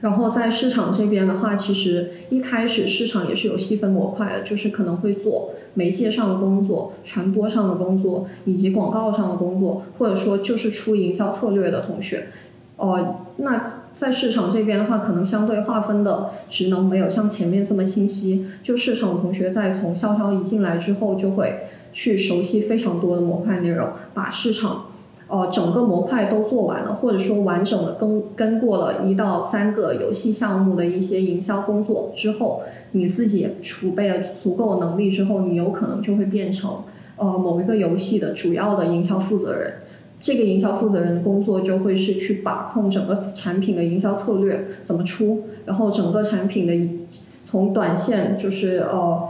[0.00, 12.26] 然后在市场这边的话，其实一开始市场也是有细分模块的，就是可能会做媒介上的工作、传播上的工作以及广告上的工作，或者说就是出营销策略的同学。
[12.82, 13.64] 哦，那
[13.94, 18.48] 在市场这边的话，可能相对划分的职能没有像前面这么清晰。
[18.60, 24.86] 就市场同学在从校招一进来之后，就会去熟悉非常多的模块内容，把市场，
[25.28, 36.82] 呃，整个模块都做完了，或者说完整的跟跟过了一到三个游戏项目的一些营销工作之后，你自己储备了足够能力之后，你有可能就会变成
[37.14, 39.74] 呃某一个游戏的主要的营销负责人。
[40.22, 47.12] 这个营销负责人的工作就会是去把控整个产品的营销策略怎么出，然后整个产品的
[47.44, 49.20] 从短线就是呃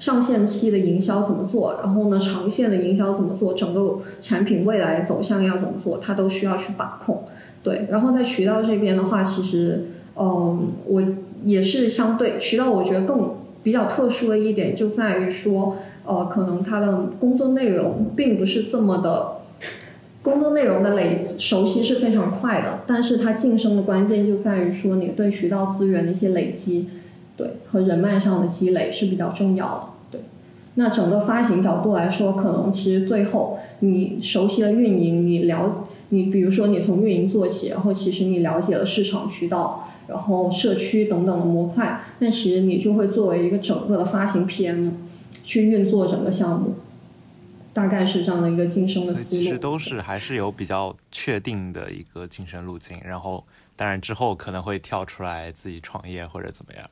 [0.00, 7.22] 上线期的营销怎么做，然后呢长线的营销怎么做，整个产品未来走向要怎么做，他都需要去把控。
[7.62, 9.84] 对，然后在渠道这边的话，其实
[10.16, 11.00] 嗯我
[11.44, 19.36] 也是相对渠道，我觉得更比较特殊的一点就在于说呃可能他的工作内容并不是这么的。
[20.22, 26.88] 工作内容的累熟悉是非常快的，但是它晋升的关键就在于说你对渠道资源的一些累积，
[27.38, 29.84] 对和人脉上的积累是比较重要的。
[30.12, 30.20] 对，
[30.74, 44.90] 那整个发行角度来说，可能其实最后你熟悉了运营，你了你比如说你从运营做起，然后其实你了解了市场渠道，然后社区等等的模块，那其实你就会作为一个整个的发行 PM
[45.44, 46.74] 去运作整个项目。
[47.72, 53.44] 大概是这样的一个晋升的思路，其实都是还是有比较确定的一个晋升路径，然后
[53.76, 56.90] 当然之后可能会跳出来自己创业或者怎么样。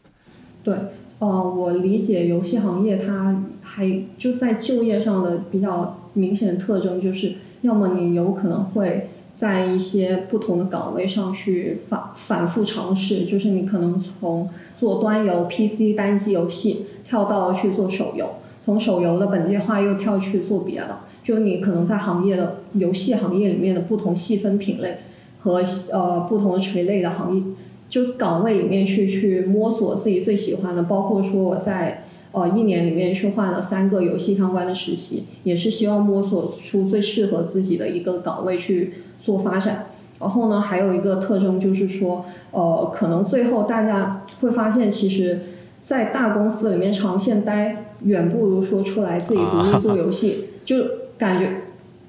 [0.63, 0.75] 对，
[1.19, 14.49] 呃，我理解游戏行业它还就在就业上的比较明显的特征，就是要么你有可能会在一些不同的岗位上去反反复尝试，就是你可能从
[14.79, 18.29] 做端游 PC 单机游戏跳到去做手游。
[18.69, 24.99] 从手游的本地化又跳去做别的，就你可能在行业的游戏行业里面的不同细分品类
[25.39, 27.43] 和呃不同的垂类的行业，
[27.89, 38.93] 就岗位里面去去摸索自己最喜欢的，包括说我在呃一年里面去换了三个游戏相关的实习，也是希望摸索出最适合自己的一个岗位去
[39.25, 39.87] 做发展。
[40.21, 45.41] 然后呢，还有一个特征就是说，呃，可能最后大家会发现，其实，
[45.83, 47.88] 在大公司里面长线待。
[48.03, 50.77] 远不如说出来自己独立做游戏，就
[51.19, 51.63] 感觉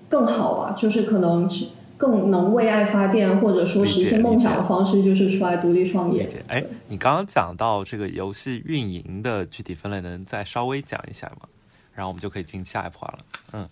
[0.07, 0.75] 更好吧。
[0.77, 1.67] 就是可能是
[1.97, 6.29] 更能为爱发电，或者说实现梦想的方式，就是出来独立创业。
[6.47, 11.47] 哎，你刚刚讲到这个游戏运营的具体分类，能再稍微讲一下吗？
[11.93, 13.19] 然后我们就可以进下一步了。
[13.53, 13.67] 嗯，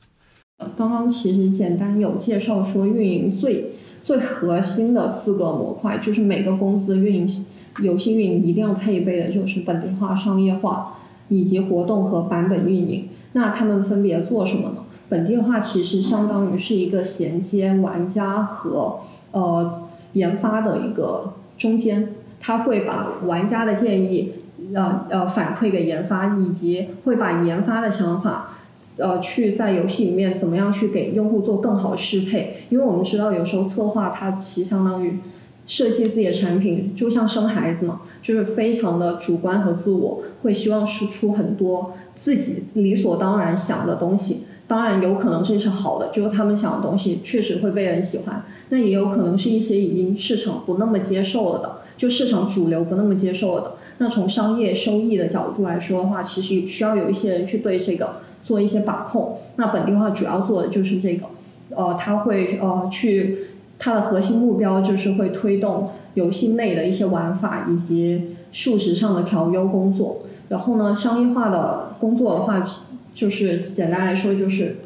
[0.75, 3.71] 刚刚其实简单有介绍说，运营最
[4.03, 7.45] 最核心的四个模块，就是每个公司运营
[7.79, 10.93] 游戏运营一定要配备的，就是本地化、商业化。
[11.29, 14.77] 以及活动和版本运营，那他们分别做什么呢？
[15.09, 18.99] 本地化其实相当于是一个衔接玩家和
[19.31, 22.09] 呃研发的一个中间，
[22.39, 24.33] 他会把玩家的建议
[24.73, 28.51] 呃呃反馈给研发，以及会把研发的想法
[28.97, 32.63] 呃，去在游戏里面怎么样去给用户做更好的适配？
[32.69, 35.19] 因为我们知道有时候策划它其实相当于
[35.67, 44.45] 设计自己的产品，就像生孩子嘛，就是非常的主观和自我，会希望输出很多自己理所当然想的东西。
[44.65, 48.43] 当然有可能这是好的，就是他们想的东西确实会被人喜欢。
[48.69, 53.73] 那也有可能是一些已经市场不那么接受了的，就市场主流不那么接受了的。
[53.99, 59.37] 那从商业收益的角度来说的话，其实需要有一些人去对这个做一些把控。
[59.55, 61.27] 那本地化主要做的就是这个，
[61.69, 63.37] 呃，他会呃去
[63.79, 70.19] 它的核心目标就是会推动游戏内的一些玩法以及数值上的调优工作。
[70.49, 72.65] 然后呢，商业化的工作的话，
[73.13, 74.77] 就是简单来说就是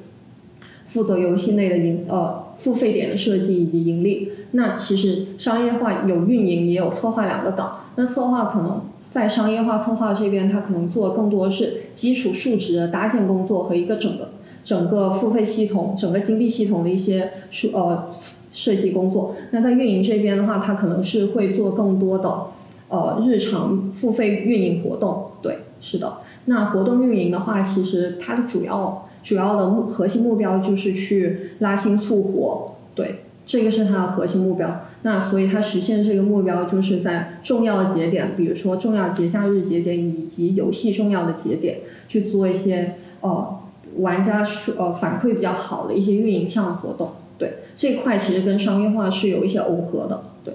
[0.86, 2.42] 负责游戏内的盈呃。
[2.58, 7.80] 付费点的设计以及盈利，那其实商业化有运营也有策划两个岗。
[7.96, 14.30] 那策划可能在商业化策划这边，它可能做更多是基础数值的搭建工作和一个整个
[14.64, 18.12] 整个付费系统、整个金币系统的一些数呃
[18.52, 19.36] 设计工作。
[19.50, 22.48] 那在运营这边的话，他可能是会做更多的
[22.90, 25.32] 呃日常付费运营活动。
[25.42, 26.18] 对，是的。
[26.46, 29.08] 那活动运营的话，其实它的主要。
[29.24, 34.82] 主要的目核心目标就是去拉新促活，对，这个是它的核心目标。
[35.04, 43.60] 那所以它实现这个目标，就是在重要的节点，比如说重要节假日节点以及游戏重要的节点，去做一些呃
[43.98, 44.44] 玩家
[44.80, 47.12] 呃反馈比较好的一些运营上的活动。
[47.42, 50.22] 对，这块其实跟商业化是有一些耦合的。
[50.46, 50.54] 对，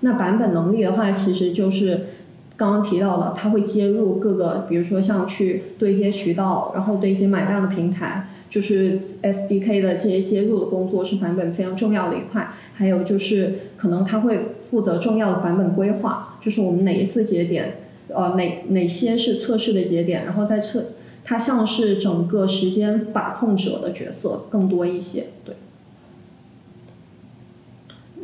[0.00, 2.06] 那版本能力的话，其实就是。
[2.54, 12.52] 刚刚提到的，它会接入各个，比如说像去对接渠道，然后对接买量的平台，就是 SDK 的这些接入的工作是版本非常重要的一块。
[12.74, 17.78] 还有就是可能它会负责重要的版本规划，就是我们哪一次节点，
[18.08, 20.84] 呃哪哪些是测试的节点，然后再测，
[21.24, 25.56] 它像是整个时间把控者的角色更多一些，对。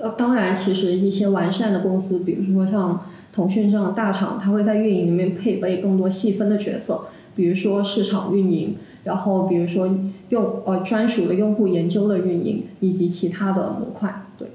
[0.00, 3.00] 呃，当然，其实一些完善的公司，比如说像。
[3.30, 9.86] 腾讯这样的大厂，它会在运营里面配备更多细分的角色，比如说市场运营，然后比如说
[10.30, 14.22] 用呃专属的用户研究的运营，以及其他的模块。
[14.36, 14.48] 对，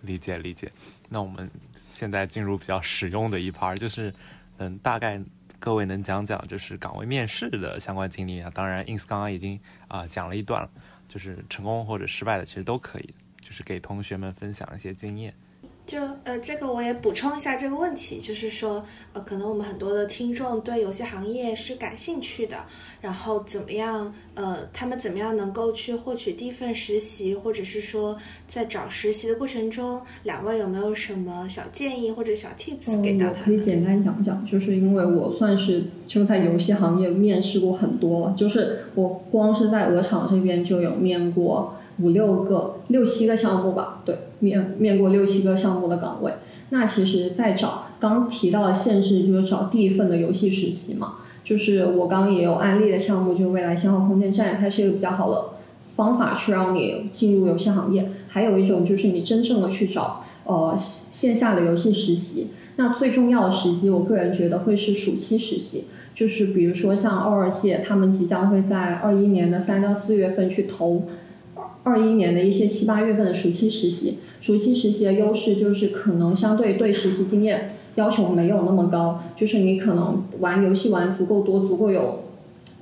[0.00, 0.72] 理解理解。
[1.10, 1.48] 那我们
[1.92, 4.12] 现在进入比较实用的一盘就是
[4.58, 5.20] 嗯，大概
[5.60, 8.50] 各位能讲讲就是岗位面试的相关经历啊？
[8.52, 10.68] 当然，ins 刚刚已经啊讲了一段了，
[11.06, 13.14] 就是成功或者失败的其实都可以，
[13.52, 15.34] 就是给同学们分享一些经验。
[15.84, 18.82] 就呃，这个我也补充一下这个问题，就是说，
[19.12, 22.56] 呃，可能我们很多的听众对游戏行业是感兴趣的，
[23.02, 33.44] 然后怎么样，呃，他们怎么样能够去获取第一份实习，或者是说在找实习的过程中，两位有没有什么小建议或者小 tips 给到他们？
[33.44, 41.76] 可以简单讲讲，就是因为我算是就在游戏行业面试过很多了，就是我光是在鹅厂这边就有面过。
[42.02, 46.32] 五六个、六七个项目吧，对，面面过六七个项目的岗位。
[46.70, 51.16] 那其实，在找刚提到的限制，就是找第一份的游戏实习嘛。
[51.44, 55.50] 就是我刚也有案例的项目，就是未来信号空间站，它是一个比较好的
[55.96, 58.10] 方法去让你进入游戏行业。
[58.28, 62.48] 还有一种就是你真正的去找呃线下的游戏实习。
[62.76, 65.84] 那最重要的时机，我个人觉得会是暑期实习，
[66.14, 71.02] 就是比如说像二二届，他们即将会在二一年的三到四月份去投。
[71.84, 82.20] 二一年的一些七八月份的暑期实习，暑期实习的优势就是可能相对对实习经验要求没有那么高，就是你可能玩游戏玩足够多，足够有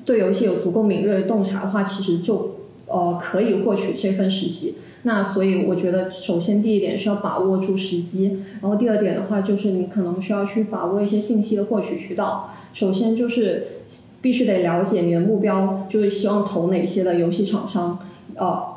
[0.05, 4.75] 对游戏有足够敏锐的洞察的话，其实就呃可以获取这份实习。
[5.05, 12.53] 那所以我觉得，首先第一点是要把握住时机，然后第二点的话就是你可能需要去把握一些信息的获取渠道。
[12.75, 13.67] 首先就是
[14.21, 17.99] 必须得了解你的目标，就是希望投哪些的游戏厂商，
[18.35, 18.70] 呃。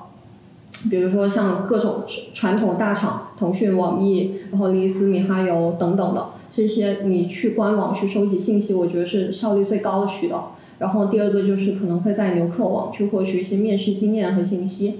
[0.89, 2.03] 比如说像各种
[2.33, 10.57] 传统大厂，腾讯、网易，然后丽思、米哈游等等的这些，你去官网去收集信息，我觉得是效率最高的渠道。
[10.79, 14.95] 然后第二个就是可能会在牛客网去获取一些面试经验和信息，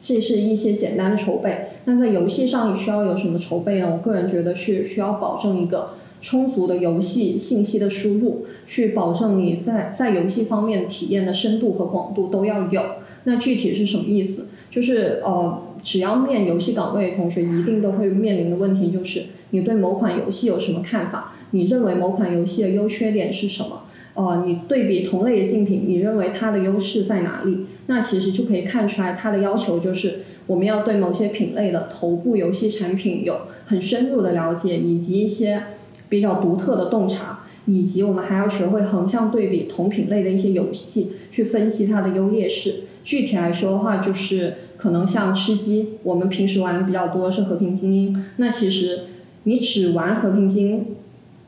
[0.00, 1.68] 这是一些简单的筹备。
[1.84, 3.92] 那在游戏上你需要有什么筹备呢？
[3.92, 5.90] 我个人觉得是需要保证一个
[6.20, 12.82] 充足的游戏信息的输入，去保证你在在游戏方面体验的深度和广度都要有。
[13.24, 14.46] 那具体是什么意思？
[14.70, 21.34] 就是呃，只要面游戏岗位的同学，一定都会面临的问题就是，你对某款游戏有什么看法？
[21.52, 23.82] 你认为某款游戏的优缺点是什么？
[24.14, 27.66] 呃，你对比同类的竞品，你认为它的优势在哪里？
[27.86, 33.36] 那其实就可以看出来，它的要求就是我们要对某些品类的头部游戏产品有
[33.66, 35.62] 很深入的了解，以及一些
[36.08, 37.40] 比较独特的洞察。
[37.68, 42.82] 以及我们还要学会横向对比同品类的一些游戏，去分析它的优劣势。
[43.06, 49.04] 具体来说的话，就是可能像吃鸡，我们平时玩比较多是和平精英，那其实
[49.44, 50.86] 你只玩和平精英，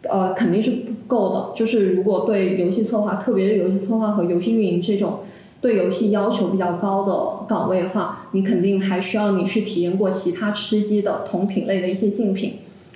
[0.08, 1.50] 呃，肯定是不够的。
[1.56, 5.18] 就是如果对游戏策划，特别是游戏策划和游戏运营这种
[5.60, 12.52] 对游戏要求比较高的岗位的话，你肯定还需要你去体验过其他吃鸡的同品类的一些竞品，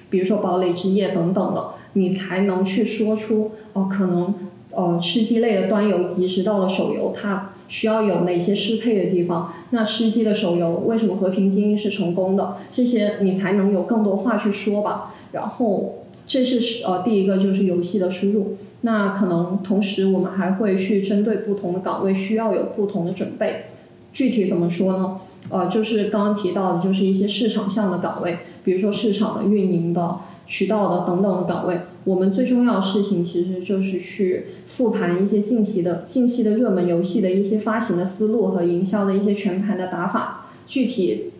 [0.08, 4.32] 比如说堡垒之夜等等的，你才能去说出哦，可能
[4.70, 9.52] 呃吃鸡类的端游移植到了手游，它需要有哪些适配的地方？
[9.70, 12.56] 那吃鸡的手游为什么和平精英是成功的？
[12.70, 15.14] 这些你才能有更多话去说吧。
[15.32, 18.56] 然后这是呃第一个就是游戏的输入。
[18.82, 23.66] 那可能同时我们还会去针对不同的岗位需要有不同的准备。
[24.12, 25.20] 具体怎么说呢？
[25.48, 31.80] 呃，就是刚刚提到的，就是一些市场项的岗位，比如说市场的、运营的、渠道的等等的岗位。
[32.04, 40.46] 我们最重要的事情其实就是去复盘一些近期的、近期的热门游戏的一些发行的思路和营销的一些全盘的打法。
[40.66, 41.32] 具体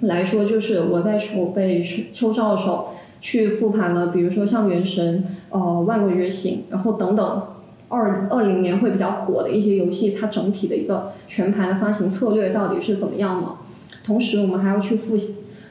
[0.00, 2.94] 来说，就是我在筹备秋招的时候。
[3.24, 7.42] 去复盘了，比如说像《原神》、呃《万国觉醒》，然后等等，
[7.86, 13.48] 二二零年会比较火的一些游戏，它整体的一个全盘的发行策略到底是怎么样的？
[14.04, 15.16] 同时，我们还要去复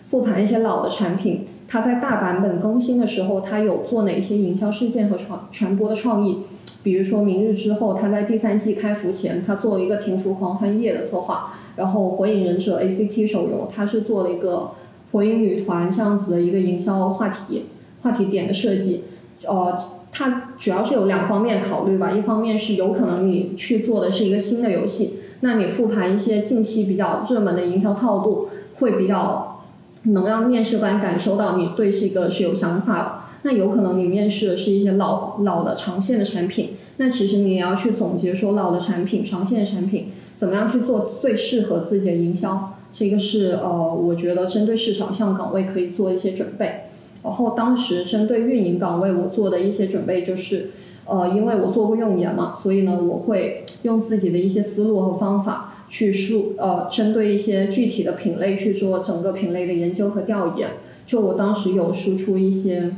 [0.08, 6.40] 复盘一些老的产品，它在大版本更新的时候，它有做哪些营销事件和传传播的创意？
[6.84, 14.72] 比如说《明日之后》，它在第三季开服前，它做了一个停服狂欢夜的策划；然后《火影忍者》ACT 手游，它是做了一个。
[15.14, 17.66] 火影女团这样子的一个营销话题、
[18.02, 19.04] 话题点的设计，
[19.46, 19.78] 呃，
[20.10, 22.14] 它主要是有两方面考虑吧。
[22.14, 28.48] 一方面是有可能你去做的是一个新的游戏，那你复盘一些近期比较热门的营销套路，
[28.80, 29.51] 会比较
[30.04, 33.12] 能让面试官感受到你对这个是有想法的。
[33.44, 42.74] 那有可能你面试的是一些老老的长线的产品，那其实你也要去总结说老的产品、长线的产品怎么样去做最适合自己的营销。
[42.92, 46.82] 这个是呃，我觉得针对市场向岗位可以做一些准备。
[47.24, 50.72] 然后当时针对运营岗位，我做的一些准备就是，
[51.06, 60.70] 呃，因为我做过用研嘛，所以呢，我会用自己的一些思路和方法去输呃，针对一些具体的品类去做整个品类的研究和调研。
[61.06, 62.96] 就我当时有输出一些，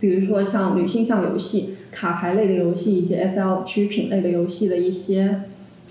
[0.00, 5.42] 比如说像女性向游戏、卡牌类的游戏以及 FLG 品类的游戏的一些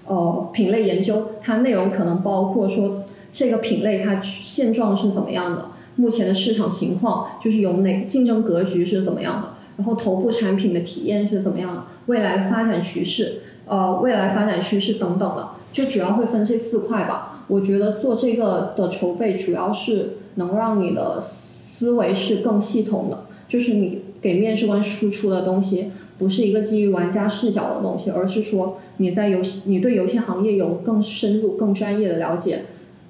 [0.08, 3.04] 呃品类研究，它内容可能包括说。
[3.36, 5.72] 这个品类它现状是怎么样的？
[5.96, 9.54] 目前的市场情况就是有哪竞争格局是怎么样的？
[9.78, 11.84] 然后头部产品的体验是怎么样的？
[12.06, 17.44] 未来的发展趋势，呃，未来发展趋势等等的，就主要会分这四块吧。
[17.50, 32.62] 我觉得做这个的筹备，主要是能让你的思维是更系统的，就是你给面试官输出的东西，不是一个基于玩家视角的东西，而是说你在游戏，你对游戏行业有更深入、更专业的了解。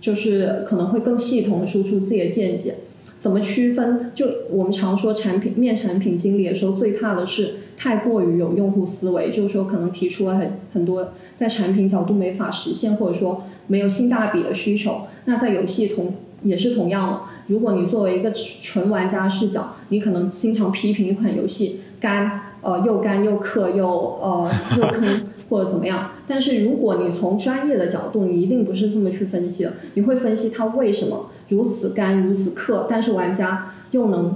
[0.02, 2.76] 就是可能会更系统的输出自己的见解，
[3.24, 4.12] 怎么区分？
[4.14, 15.04] 就我们常说产品面产品经理的时候，最怕的是太过于有用户思维，就是说可能提出了很很多在产品角度没法实现，或者说没有性价比的需求。
[15.24, 25.22] 那在游戏同也是同样的，如果你作为一个纯玩家视角，你可能经常批评一款游戏干，呃又干又氪又呃又坑。
[25.50, 26.10] 或者怎么样？
[26.26, 29.74] 但是如果你从专业的角度，你一定不是这么去分析的。
[29.94, 34.36] 你会分析它为什么如此干、如此氪，但是玩家又能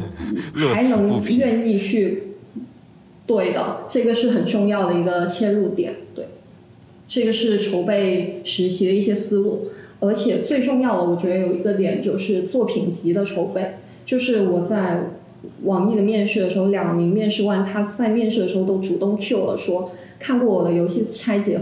[0.74, 2.24] 还能愿意去
[3.26, 5.96] 对的，这个是很重要的一个切入点。
[6.16, 6.28] 对，
[7.08, 9.70] 这个是筹备实习的一些思路。
[10.00, 13.76] 而且最重要的，我觉得有一个点就是作品集的筹备。
[14.06, 15.10] 就是我在
[15.64, 19.92] 网易的面试的时候，两名面试官他在面试的时候都主动 Q 了说。
[20.20, 21.60] 看过我的游戏拆解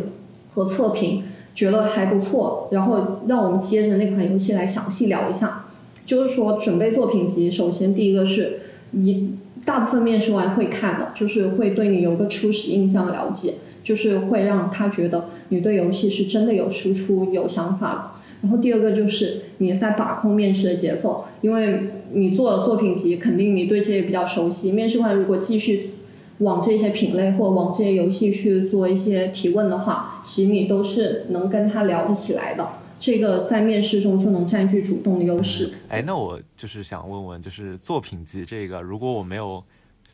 [0.54, 1.24] 和测评，
[1.56, 5.64] 觉得还不错，然后让我们接着那款游戏来详细聊一下。
[6.06, 8.60] 就是说，准备作品集，首先第一个是
[8.92, 9.32] 一
[9.66, 13.54] 大部分面试官会看的，就是会对你有个初始印象的了解，
[13.84, 18.02] 就是会让他觉得你对游戏是真的有输出、有想法的。
[18.44, 21.80] 然后第二个就是你在把控面试的节奏，因为
[22.12, 24.74] 你做了作品集，肯定你对这些比较熟悉。
[24.74, 25.92] 面试官如果继续。
[26.40, 32.68] 往这些品类或往这些游戏去做一些提问的话，其实你都是能跟他聊得起来的。
[33.00, 35.74] 这个在面试中就能占据主动的优势。
[35.90, 39.64] 哎，那我就是想问问，就是作品集这个，如果我没有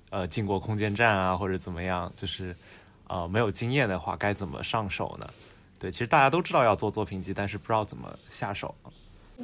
[0.09, 2.55] 呃进过空间站啊，或者怎么样，就是
[3.07, 5.27] 呃没有经验的话，该怎么上手呢？
[5.79, 8.73] 对，其实大家都知道要做作品集，但是不知道怎么下手。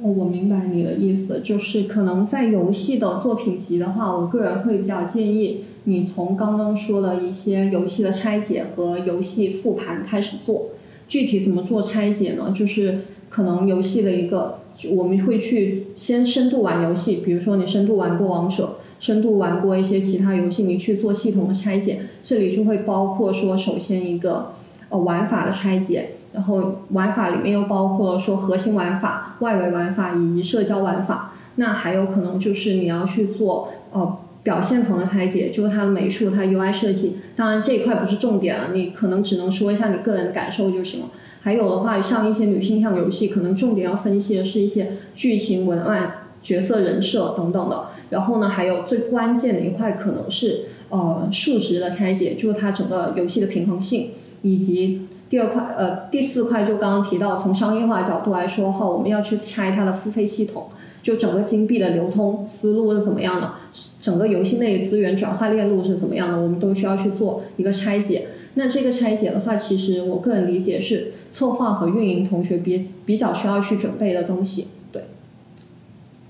[0.00, 10.68] 哦，我明白你的意思，就是可能在游戏的作品集的话，我个人会比较建议你从刚刚说的一些游戏的拆解和游戏复盘开始做。
[11.08, 12.52] 具体怎么做拆解呢？
[12.54, 14.60] 就是可能游戏的一个，
[14.92, 24.52] 我们会去先深度玩游戏，比如说你深度玩过王者，深度玩过一些其他游戏，你去做系统的拆解，这里就会包括说，首先一个
[24.90, 34.18] 呃玩法的拆解，然后玩法里面又包括说核心玩法、外围玩法以及社交玩法，那还有可能就是你要去做呃。
[34.44, 37.18] 表现层的拆解，就是它的美术、它 UI 设计。
[37.36, 41.06] 当然这一块不是重点了，你可能只能说一下你个人的感受就行了。
[41.42, 47.88] 还有的话，像一些女性向游戏，可能重点要分析的是一些剧情、文案、角色人设等等的。
[48.08, 60.68] 然后呢，还有最关键的一块可能是呃数值的拆解，就是它整个游戏的平衡性，以及第二块呃第四块就刚刚提到，从商业化角度来说的话，我们要去拆它的付费系统。
[61.00, 63.52] 就整个金币的流通思路是怎么样的，
[64.00, 68.26] 整个游戏内资源转化链路是怎么样的，我们都需要去做一个拆解。
[68.54, 74.68] 那这个拆解的话，其实我个人理解是策划和运营同学比比较需要去准备的东西。
[74.92, 75.04] 对。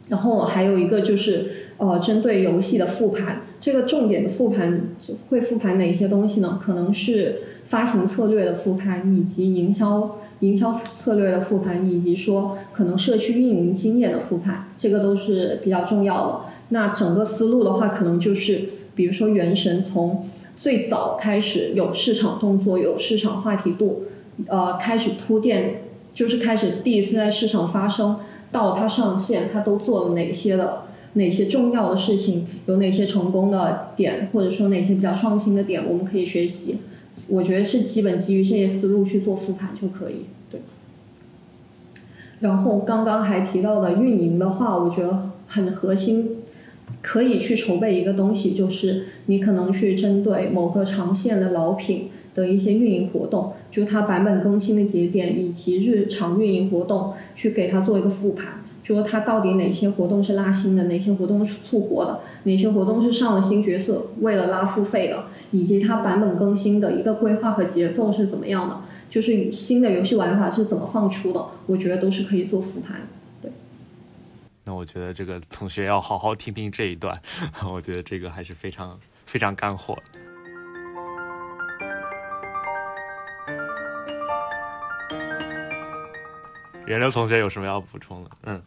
[0.08, 4.80] 然后还有一个就是呃，针对游戏的复盘，这个重点的复盘
[5.28, 6.60] 会复盘哪些东西呢？
[6.64, 10.16] 可能是发行策略的复盘以及营销。
[10.40, 16.40] 营销策略的复盘，以及说可能社区运营经验的复盘，这个都是比较重要的。
[16.68, 24.04] 那整个思路的话，可能就是，比如说《原神》从最早开始有市场动作、有市场话题度，
[24.46, 25.82] 呃，开始铺垫，
[26.14, 28.20] 就是开始第一次在市场发生，
[28.52, 30.82] 到它上线，它都做了哪些的
[31.14, 36.76] 哪些重要的事情，有哪些成功的点，或者说哪些比较创新的点，我们可以学习。
[37.28, 40.60] 我觉得是基本基于这些思路去做复盘就可以，对。
[42.40, 46.36] 然后刚刚还提到的运营的话，我觉得很核心，
[47.02, 58.62] 可以去筹备一个东西，就是你可能去针对某个长线的老品的一些运营活动，就它版本更新的节点以及日常运营活动，去给它做一个复盘。
[58.94, 68.80] 说它到底哪些活动是拉新的，哪些活动是促活的，哪些活动是上了新角色为了拉付费的，以及它版本更新的一个规划和节奏是怎么样的，
[69.10, 73.06] 就是新的游戏玩法是怎么放出的，我觉得都是可以做复盘。
[73.42, 73.52] 对。
[74.64, 77.14] 那我觉得这个同学要好好听听这一段，
[77.70, 79.94] 我觉得这个还是非常非常干货。
[86.86, 88.30] 袁流同学有什么要补充的？
[88.44, 88.62] 嗯。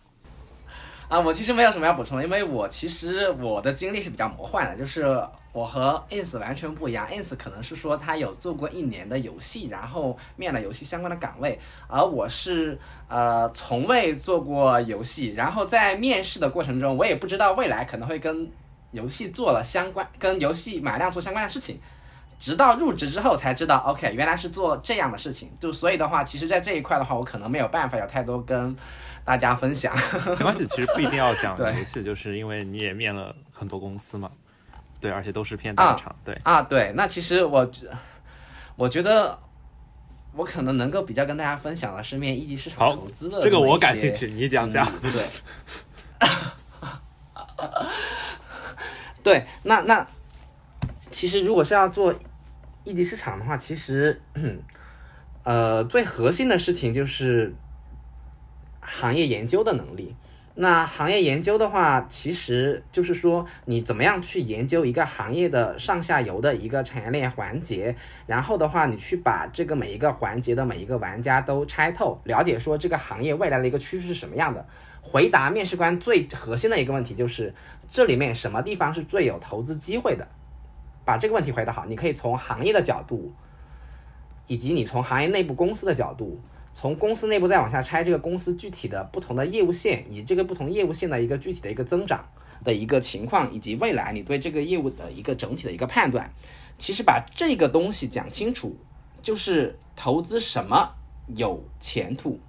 [1.12, 5.05] 啊，我其实没有什么要补充的，因为我其实我的经历是比较魔幻的，就是
[5.51, 11.59] 我和 ins 完全不一样，ins 可能是说他有做过一年的游戏，然后面了游戏相关的岗位，
[11.89, 18.49] 而我是呃从未做过游戏，然后在面试的过程中，我也不知道未来可能会跟
[18.91, 21.78] 游戏做了相关，跟游戏买量做相关的事情，
[22.39, 28.74] 直到入职之后才知道，OK，原来是做这样的事情，就所以的话，其实在这一块的话，我可能没有办法有太多跟。
[29.24, 29.93] 大家分享。
[30.39, 34.30] 没关系，其实不一定要讲 游戏，就是因为你也面了很多公司嘛，
[34.99, 36.36] 对，而且都是偏大厂，对。
[36.43, 36.91] 啊，对。
[36.95, 37.69] 那其实我
[38.76, 39.38] 我觉得
[40.34, 45.24] 我可能能够比较跟大家分享的是面一级市场投资的这个我感兴趣，你讲讲，对，
[49.24, 50.07] 对，那那
[51.11, 52.13] 其实如果是要做
[52.84, 54.19] 一级市场的话，其实
[55.43, 57.53] 呃最核心的事情就是。
[59.02, 60.16] 行业研究的能力，
[60.54, 67.95] 那行业研究的话，其实就是说你怎么样去研究一个行业的上下游的一个产业链环节，
[68.28, 74.64] 然后的话，你去把这个每一个环节的每一个玩家都拆透，了解说这个行业未来的一个趋势是什么样的。
[75.02, 77.56] 回答面试官最核心的一个问题就是
[77.89, 80.28] 这里面什么地方是最有投资机会的，
[81.04, 83.34] 把这个问题回答好，你可以从行业的角度，
[84.45, 86.39] 以及你从行业内部公司的角度。
[86.74, 92.26] 从公司内部再往下拆，这个公司具体的不同的业务线，以这个不同业务线的一个具体的一个增长
[92.63, 96.34] 的一个情况，以及未来你对这个业务的一个整体的一个判断，
[96.78, 98.76] 其实把这个东西讲清楚，
[99.22, 100.95] 就是投资什么
[101.36, 102.39] 有前途，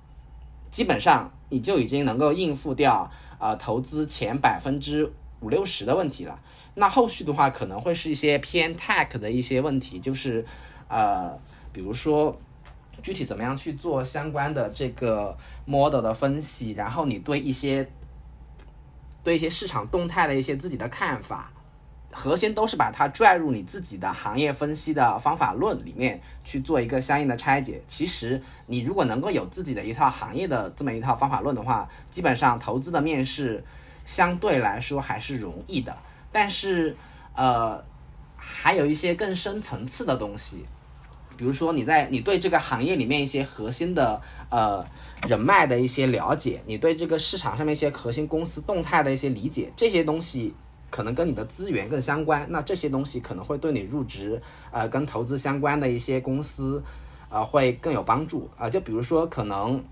[0.71, 6.41] 基本上你就已经能够应付掉啊投资前百分之五六十的问题了。
[6.75, 10.45] 那后续的话可能会是一些偏 tech 的一些问题，就是
[10.89, 11.37] 呃，
[11.73, 12.41] 比如说。
[13.03, 17.91] 具体怎么样去做相关的这个 model 的分析，然后你对一些
[19.23, 21.51] 对一些市场动态的一些自己的看法，
[22.13, 27.83] 核心都是把它拽入你自己的行业分析的方法论里面去做一个相应的拆解。
[27.87, 33.65] 其实你如果能够有自己的一套行业的这么一套方法论的话，基本上投资的面试
[34.05, 35.97] 相对来说还是容易的。
[36.31, 36.97] 但是
[37.35, 37.83] 呃，
[38.37, 40.67] 还有一些更深层次的东西，
[41.43, 44.87] 比如说你在你对这个行业里面一些核心的呃
[45.27, 50.55] 人脉的一些了解，你对这个市场上面一些核心公司动态的一些理解，这些东西。
[50.95, 54.39] 可能跟你的资源更相关，那这些东西可能会对你入职，
[54.71, 56.83] 呃，跟投资相关的一些公司，
[57.31, 58.69] 呃，会更有帮助啊。
[58.69, 59.83] 就比如说，可能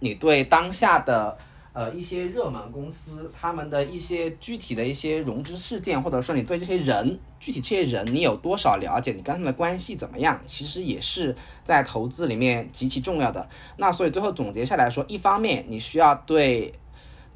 [0.00, 1.38] 你对当下的
[1.74, 13.46] 呃一些热门公司，他们的一些具体的一些融资事件，或者说你对这些人具体这些人你有多少了解，你跟他们的关系怎么样，其实也是在投资里面极其重要的。
[13.76, 16.72] 那所以最后总结下来说，一方面你需要对。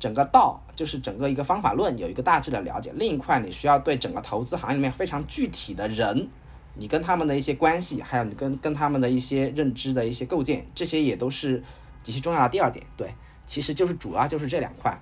[0.01, 6.29] 整个道就是整个一个方法论有一个大致的了解，另一块你需要对整个投资行业里面非常具体的人，
[6.75, 11.61] 你跟他们的一些关系，还有你跟跟他们的一些认知的一些构建，这些也都是
[12.05, 12.87] 极其重要的第二点。
[12.97, 13.13] 对，
[13.49, 14.97] 其实就是主要就是这两块。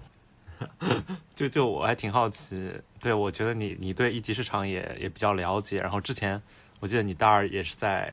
[1.36, 6.40] 就就我还挺好奇，对我觉得你你对一级市场也也比较了解，然后之前
[6.80, 8.10] 我记得你大二也是在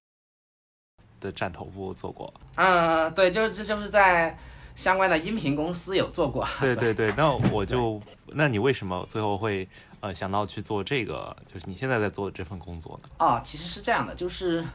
[1.22, 2.34] 的站头部做过。
[2.56, 4.38] 嗯，对，就这就是在。
[4.76, 9.70] 相关的音频公司有做过，对对 对，那我就，那你为什么最后会
[10.00, 13.10] 呃想到去做这个，就是你现在在做的这份工作呢？
[13.20, 14.66] 哦，其实是这样的，就是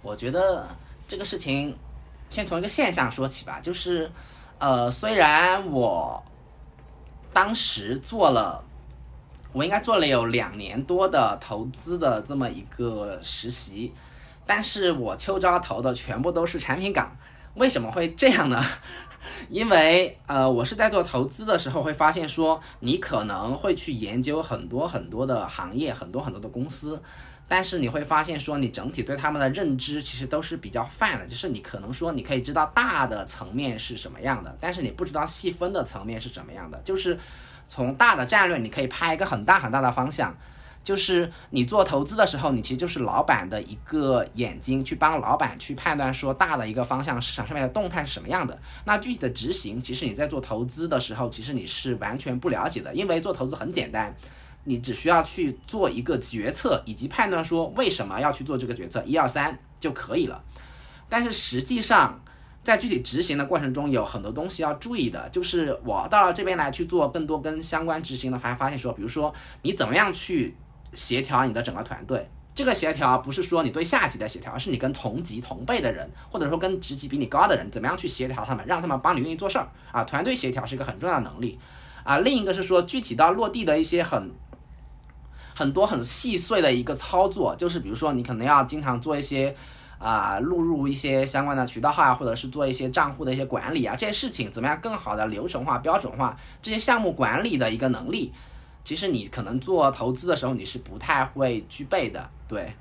[0.00, 0.64] 我觉得
[1.08, 1.76] 这个事情
[2.30, 4.08] 先从一个现象说起吧，就是
[4.58, 6.22] 呃，虽然我
[7.32, 8.64] 当时做了，
[9.52, 13.92] 我应该做了有两年多的投资的这么一个实习，
[14.44, 17.16] 但是我秋招投的全部都是产品岗，
[17.54, 18.64] 为什么会这样呢？
[19.48, 27.00] 因为呃，我是在做投资的时候会发现说，你可能会去研究很多很多的行业，很多很多的公司，
[27.48, 37.18] 但是你会发现说，你整体对他们的认知其实都是比较泛的，就是你可能说你可以知道大的层面是什么样的，但是你不知道细分的层面是怎么样的，就是
[37.66, 40.36] 从大的战略你可以拍一个很大很大的方向。
[40.84, 48.58] 就是你做投资的时候，你其实就是老板的一个眼睛，去帮老板去判断说大的一个方向市场上面的动态是什么样的。
[48.86, 54.16] 那具体的执行，其实你在做投资的时候，其实你是完全不了解的，因为做投资很简单，
[54.68, 60.40] 你只需要去做一个决策，以及判断说为什么要去做这个决策，一二三就可以了。
[61.08, 62.20] 但是实际上，
[62.62, 70.54] 在具体执行的过程中，有很多东西要注意的，就是我到了这边来去做更多跟相关执行的，还发现说，比如说你怎么样去。
[70.94, 80.02] 协调你的整个团队，这个协调不是说你对下级的协调，而是你跟同级同辈的人，或者说跟职级比你高的人，怎么样去协调他们，让他们帮你愿意做事儿啊？
[80.04, 81.58] 团队协调是一个很重要的能力
[82.04, 82.20] 啊。
[82.20, 84.32] 另一个是说具体到落地的一些很
[85.58, 89.52] 很多很细碎的一个操作，就是比如说你可能要经常做一些
[89.98, 98.32] 啊录入一些相关的渠道号啊，或者是做一些账户的一些管理啊，这些事情怎么样更好的流程化、标准化这些项目管理的一个能力。
[98.84, 102.30] 其实你可能做投资的时候，你是不太会具备的。
[102.46, 102.72] 对，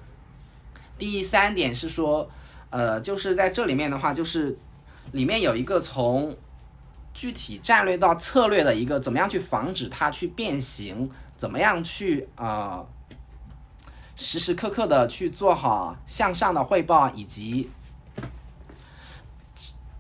[1.00, 2.30] 第三点是说，
[2.70, 4.56] 呃，就是在这里面的话，就是
[5.14, 6.38] 里面有一个从
[7.12, 12.84] 具体战略到策略的一个，怎么样去防止它去变形，怎么样去啊，
[14.16, 17.70] 时时刻刻的去做好向上的汇报，以及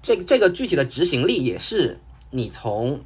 [0.01, 1.97] 这这个具体的执行力，也是
[2.31, 2.99] 你从。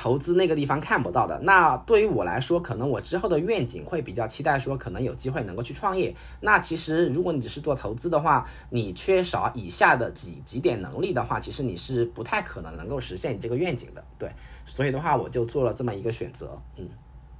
[0.00, 6.14] 投资那个地方看不到的，那对于我来说，可能我之后的愿景会比较期待说，可能有机会能够去创业。
[6.40, 14.04] 那其实如果你只是做投资的话，你缺少以下的几几点能力的话，其实你是不太可能能够实现你这个愿景的。
[14.16, 14.30] 对，
[14.64, 16.56] 所以的话，我就做了这么一个选择。
[16.76, 16.88] 嗯，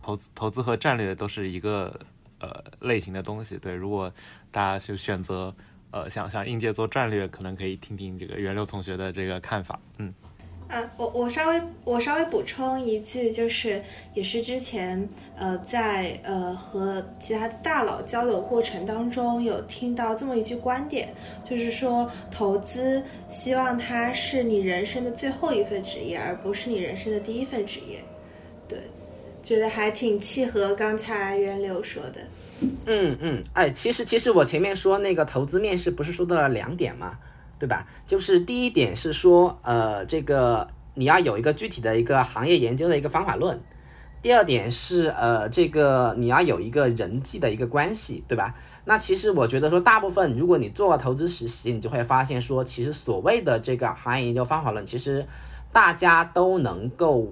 [0.02, 1.96] 投资投资和战略都是一个
[2.40, 3.56] 呃类型的东西。
[3.56, 4.12] 对，如果
[4.50, 5.54] 大家就选择
[5.92, 9.78] 呃想想应届做战略，可能可以听听这个袁六同学的这个看法。
[9.98, 10.12] 嗯。
[10.68, 21.08] 啊，我我稍微我稍微补充一句，就是也是之前呃在呃和其他大佬交流过程当中有听到这么一句观点，
[21.42, 27.98] 就是说投资希望它是你人生的最后一份职业，而不是你人生的第一份职业。
[28.68, 28.78] 对，
[29.42, 32.20] 觉得还挺契合刚才袁柳说的。
[32.84, 37.18] 嗯嗯，哎，其实其实我前面说那个投资面试不是说到了两点吗？
[37.59, 37.86] 对吧？
[38.06, 43.61] 就是第一点是说，呃，这个你要有一个具体的一个行业研究的一个方法论。
[44.22, 48.54] 第二点是，呃，这个你要有一个人际的一个关系，对吧？
[48.84, 55.26] 那其实我觉得说，大部分如果你做了投资实习，你就会发现说，其实所谓的这个行业研究方法论，其实
[55.72, 57.28] 大家都能够。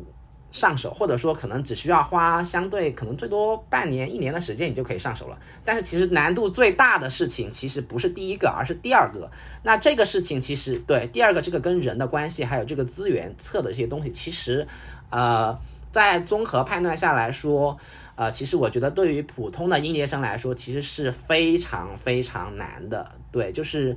[0.57, 5.39] 上手，或者说可能只需要花相对可能最多半年一年的时间，你就可以上手了。
[5.63, 9.31] 但是其实难度最大的事情其实不是第一个，而是第二个。
[9.63, 14.67] 那这个事情其实对第二个这个跟人的关系，还有这个资源测的这些东西，其实
[15.11, 15.55] 呃
[15.93, 17.77] 在综合判断下来说，
[18.15, 23.13] 呃其实我觉得对于普通的应届生来说，其实是非常非常难的。
[23.31, 23.95] 对，就是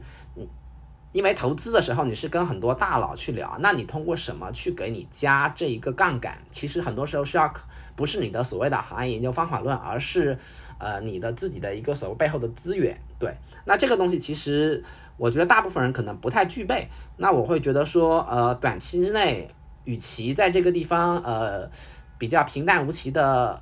[1.11, 6.37] 因为投资的时候你是跟很多大佬去聊，那你通过什么去给你加这一个杠杆？
[6.51, 7.51] 其实很多时候是要
[7.95, 10.37] 不是你的所谓的行业研究方法论，而是
[10.77, 12.95] 呃你的自己的一个所谓背后的资源。
[13.17, 13.35] 对，
[13.65, 14.83] 那这个东西其实
[15.17, 16.87] 我觉得大部分人可能不太具备。
[17.17, 19.49] 那我会觉得说，呃，短期之内，
[19.85, 21.69] 与其在这个地方呃
[22.17, 23.61] 比较平淡无奇的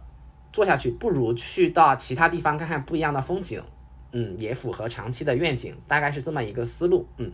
[0.51, 3.63] 做下去，不如去到其他地方看看不一样的风景。
[4.11, 7.05] 嗯，也符合长期的愿景，大概是这么一个思路。
[7.17, 7.31] 嗯，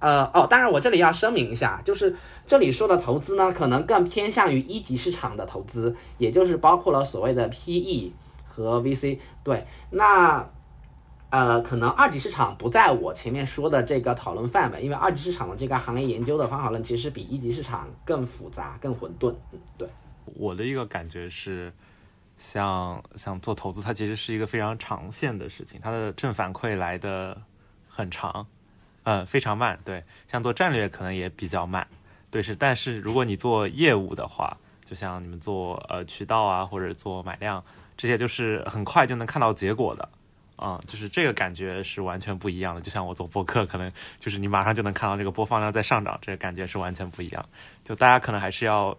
[0.00, 2.14] 呃，哦，当然我这里要声明一下，就是
[2.46, 8.12] 这里说的投资呢，可能更偏向于一级市场的投资，也就是包括了所谓的 PE
[8.46, 9.18] 和 VC。
[9.44, 10.48] 对，那
[11.30, 19.32] 呃，可能二级市场不在我前面说的这个讨论范围，因为二级市场的这个行业研究的方法论其实比一级市场更复杂、更混沌。
[19.78, 19.88] 对，
[20.34, 21.72] 我的一个感觉是。
[22.36, 27.40] 像像做投资，它其实是一个非常长线的事情，它的正反馈来的
[27.88, 28.46] 很长，
[29.04, 29.78] 嗯，非常慢。
[29.84, 31.86] 对，像做战略可能也比较慢，
[32.30, 32.54] 对是。
[32.54, 37.64] 但是如果你做业务的话，就像你们做呃渠道啊，或者做买量，
[37.96, 40.08] 这些就是很快就能看到结果的，
[40.58, 42.80] 嗯，就是这个感觉是完全不一样的。
[42.82, 47.48] 就像我做播客，可能就是你马上就能看到这个播放量在上涨，这个感觉是完全不一样。
[47.82, 48.96] 就大家可能还是要。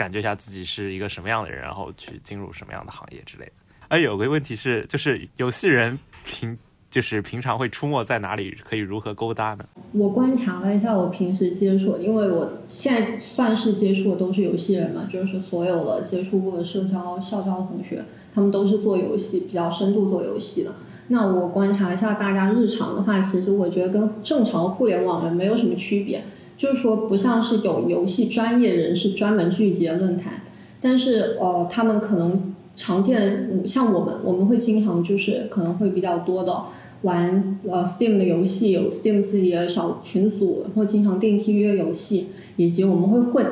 [0.00, 3.52] 感觉一下自己是一个什么样的人，然后去进入什么样的行业之类的。
[3.88, 6.56] 哎，有个问题是，就是游戏人平
[6.90, 9.64] 就是平常会出没在哪里，可以如何勾搭呢？
[9.92, 18.02] 我观察了一下，我平时接触，因为我现在算是接触的都是游戏人嘛，就是所有的接触过的社交校招同学，
[18.34, 20.72] 他们都是做游戏，比较深度做游戏的。
[21.08, 26.24] 那我观察一下大家日常的话，其实我觉得跟正常互联网人没有什么区别。
[26.60, 30.42] 就是说，不像是有游戏专业人士专门聚集的论坛，
[30.78, 36.64] 但是呃，他们可能常见，像我们，我们会经常就是可能会比较多的
[37.00, 43.46] 玩呃 Steam 的游戏，有 Steam 自己的小群组，然后经常定期约游戏，以及我们会混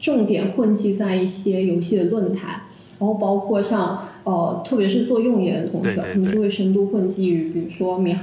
[0.00, 2.62] 重点混迹在一些游戏的论坛，
[2.98, 8.16] 然后包括像呃，特别是做用研的同学，他们就会深度混迹于比如说米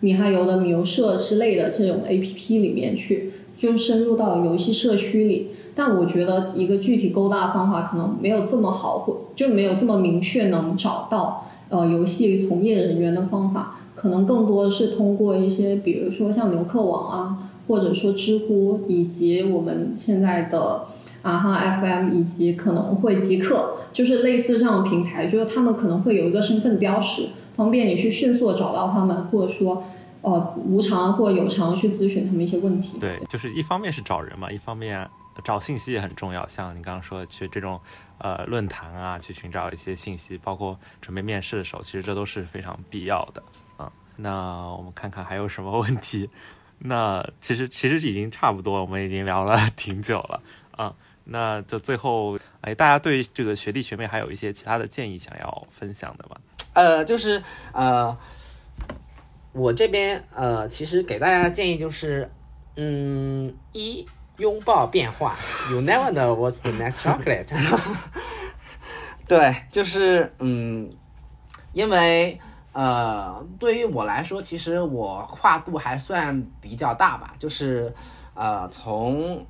[0.00, 3.30] 米哈游的米游社之类的这种 APP 里面去。
[3.56, 20.86] 就深入到游戏社区里，但我觉得一个具体勾搭方法可能没有这么好，或就没有这么明确能找到呃游戏从业人员的方法，可能更多的是通过一些，比如说像牛客网啊，或者说知乎，以及我们现在的
[21.22, 29.84] 啊哈 FM，以及可能会极客，就是类似这样的平台，就是他们可能会有一个身份标识，方便你去迅速找到他们，或者说。
[30.26, 32.98] 呃，无偿或有偿去咨询他们一些问题。
[32.98, 35.08] 对，就是一方面是找人嘛，一方面
[35.44, 36.44] 找信息也很重要。
[36.48, 37.80] 像你刚刚说的，去这种
[38.18, 43.40] 呃论坛啊，去寻找一些信息，包括准备面试的时候，其实这都是非常必要的
[43.76, 43.92] 啊。
[44.16, 46.28] 那我们看看还有什么问题？
[46.80, 50.92] 那其实其实已经差不多，我们已经聊了 挺久了啊。
[51.22, 56.36] 那就最后，哎，大家对这个学弟学妹还有一些其他的建议想要分享的吗？
[56.72, 57.40] 呃，就是
[57.72, 58.18] 呃。
[59.56, 62.30] 我这边呃，其实给大家的建议就是，
[62.76, 65.34] 嗯，一拥抱变化
[65.70, 67.48] ，You never know what's the next chocolate。
[69.26, 70.92] 对，就是嗯，
[71.72, 72.38] 因为
[72.72, 77.94] 呃，对于我来说，其实我跨度还算比较大吧，就是
[78.34, 79.46] 呃，从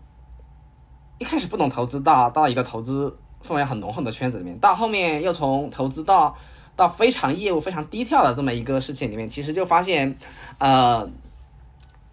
[1.18, 3.12] 一开始不懂投资到到一个投资
[3.44, 6.36] 氛围很浓厚的圈子里面，到后面又从投资到。
[6.76, 10.14] 到非常业务非常低调的这么一个事情里面，其实就发现，
[10.58, 11.08] 呃，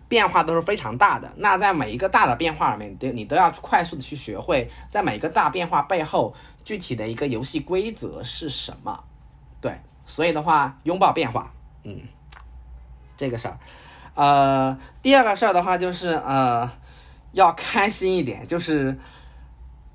[0.07, 1.29] 变化都是非常大的。
[1.35, 6.33] 那在每一个大的变化里面，都你都要快速的去学会，在每一个大变化背后
[6.63, 9.03] 具体的一个游戏规则是什么。
[9.59, 11.51] 对，所以的话，拥抱变化，
[11.83, 11.99] 嗯，
[13.17, 13.59] 这个事儿。
[14.15, 16.71] 呃，第二个事儿的话就是呃，
[17.33, 18.97] 要开心一点，就是。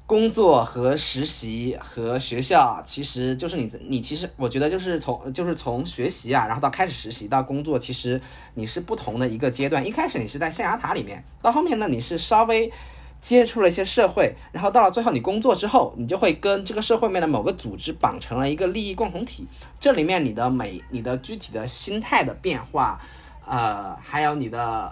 [0.08, 8.18] 工作和实习和学校，其实就是你你其实我觉得就是从就是从学习啊，然后到开始实习到工作，其实
[8.54, 9.86] 你是不同的一个阶段。
[9.86, 12.72] 一开始你是在象牙塔里面，到后面呢你是稍微
[13.20, 19.46] 接触了一些社会，然后到了最后你工作之后，你就会跟这个社会面的某个组织绑成了一个利益共同体。
[19.78, 22.98] 这里面你的每你的具体的心态的变化，
[23.46, 24.90] 呃，还有你的。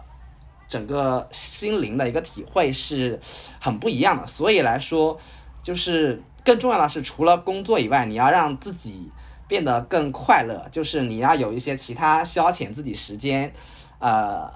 [0.69, 3.19] 整个心灵的一个体会是
[3.61, 5.19] 很不一样的，所以来说，
[5.63, 9.11] 就是更重要的是，除了工作以外，你要让自己
[9.49, 13.53] 变得更快乐，就是你要有一些其他消遣自己时间，
[14.01, 14.51] 呃，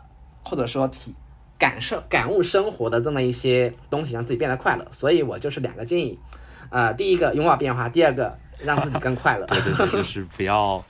[0.44, 1.14] 或者说体
[1.58, 4.86] 感受感悟生活的这么一些东西，让自己变得快乐。
[4.90, 6.18] 所以我就是两个建议，
[6.70, 9.46] 呃，第一个拥抱变化，第二个让自己更快乐。
[9.46, 10.84] 就是不要，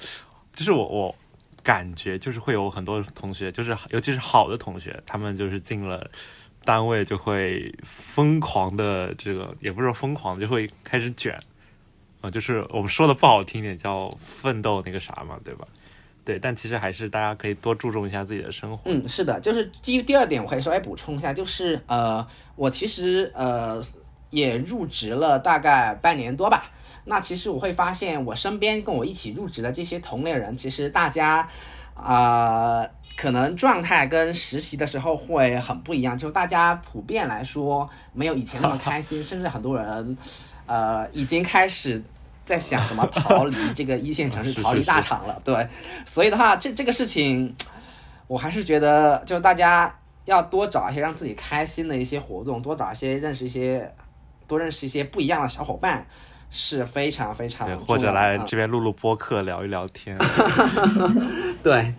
[0.52, 1.14] 就是我我
[1.62, 6.10] 感觉就是会有很多同学，就是尤其是好的同学，他们就是进了。
[6.62, 11.34] 单位就会疯狂的这个，也不是疯狂，就会开始卷
[12.20, 15.66] 啊，就是我们说的不好听点叫奋斗那个啥嘛，对吧？
[16.22, 18.90] 对，但其实还是大家可以多注重一下自己的生活。
[18.90, 22.24] 嗯，是的，就是基于第二点，我可以稍微补充一下，就是呃，
[22.56, 23.82] 我其实呃
[24.28, 26.70] 也入职了大概半年多吧。
[27.04, 31.48] 那其实我会发现，我身边跟我一起入职的这些同类人，其实大家
[31.94, 32.86] 啊。
[33.16, 40.16] 可能状态跟实习的时候会很不一样，就是大家普遍来说没有以前那么开心，甚至很多人，
[40.64, 42.02] 呃，已经开始
[42.46, 45.38] 在想怎么逃离 这个一线城市，逃离大厂了。
[45.44, 45.68] 对，
[46.06, 47.54] 所以的话，这这个事情，
[48.26, 49.94] 我还是觉得，就大家
[50.24, 53.94] 要多找一些让自己开心的一些活动，多找一些认识一些，
[54.46, 56.06] 多认识一些不一样的小伙伴，
[56.50, 60.18] 是非常非常对，或者来这边录录播客，聊一聊天。
[61.62, 61.94] 对。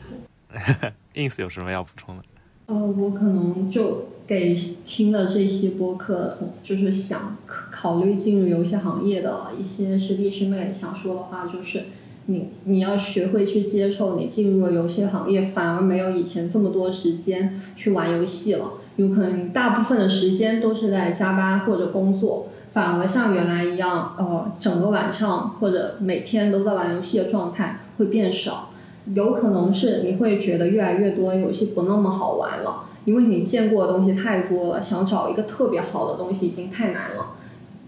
[1.16, 2.24] ins 有什么要补充的？
[2.66, 4.54] 呃，我可能就给
[4.86, 11.86] 听了这些播客，就是想考虑进入游戏行业的一些师弟师妹，想说的话就是，
[12.26, 28.70] 你你要学会去接受，你进入了游戏行业，反而没有以前这么多时间去玩游戏了，有可能你大部分的时间都是在加班或者工作，反而像原来一样，呃，整个晚上或者每天都在玩游戏的状态会变少。
[29.14, 37.36] 有可能是你会觉得越来越多游戏不那么好玩了，因为你见过的东西太多了，想找一个特别好的东西已经太难了。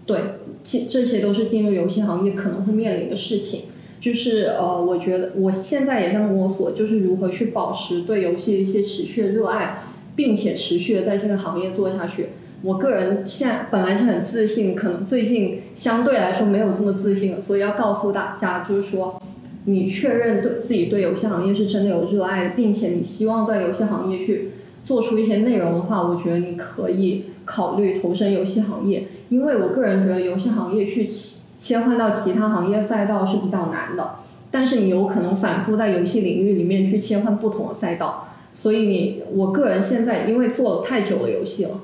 [0.05, 0.19] 对，
[0.63, 3.61] 这这些都是进入游戏行业可能会面临的事情。
[4.01, 9.83] 就是呃，我觉得我现在也在摸索，就是如何去保持对游戏的一些持续的热爱，
[10.15, 12.29] 并且持续的在这个行业做下去。
[12.63, 19.21] 我个人现在本来是很自信，可能最近相对来说没有这么自信，所以要告诉大家，就是说。
[19.65, 24.49] 你确认对自己对游戏行业是真的有热爱，并且你希望在游戏行业去
[24.83, 29.07] 做出一些内容的话，我觉得你可以考虑投身游戏行业。
[29.29, 34.15] 因为我个人觉得游戏行业去切切换到其他行业赛道是比较难的，
[34.51, 38.27] 但是你有可能反复在游戏领域里面去切换不同的赛道。
[38.53, 41.79] 所以你，我个人现在因为做了太久的游戏了，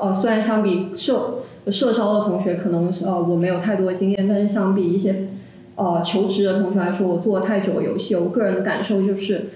[0.00, 5.28] 呃，虽然相比社社招的同学可能呃我没有太多经验，但是相比一些。
[5.76, 9.46] 呃，求职的同学来说，我做了太久的游戏，我个人的感受就是，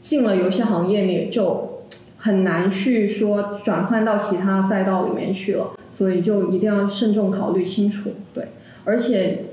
[0.00, 1.82] 进了游戏行业你就
[2.16, 8.10] 很难去说转换到其他赛道里面去了，所以就一定要慎重考虑清楚。
[8.34, 8.48] 对，
[8.82, 9.44] 而且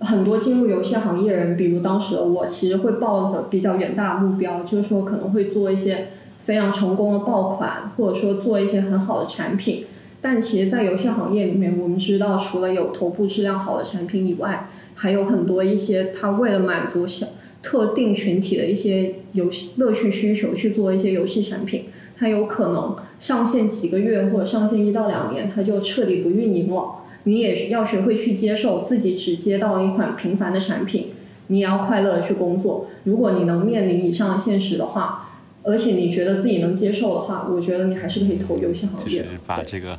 [0.00, 6.06] 很多进入游戏行业人，比如当时我，其实会抱着比较远大的目标，就是说可能会做一些
[6.46, 9.84] 非常成功的爆款，或者说做一些很好的产品。
[10.20, 17.26] 但其实，在游戏行业里面，我们知道，除了有头部质量好的产品以外，还有很多一些，他为了满足小
[17.62, 21.86] 特定群体的一些游戏乐趣需求去做一些游戏产品，
[22.16, 27.02] 它有可能上线几个月或者上线一到两年，它就彻底不运营了。
[27.24, 31.08] 你也要学会去接受自己只接到一款平凡的产品，
[31.48, 32.86] 你也要快乐的去工作。
[33.02, 35.25] 如果你能面临以上的现实的话，
[35.66, 39.22] 而且你觉得自己能接受的话，我觉得你还是可以投游戏行业。
[39.24, 39.98] 就是把这个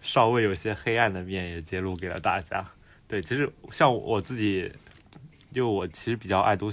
[0.00, 2.64] 稍微有些黑暗的面也揭露给了大家。
[3.08, 4.70] 对，其实像我自己，
[5.52, 6.70] 就我其实比较爱读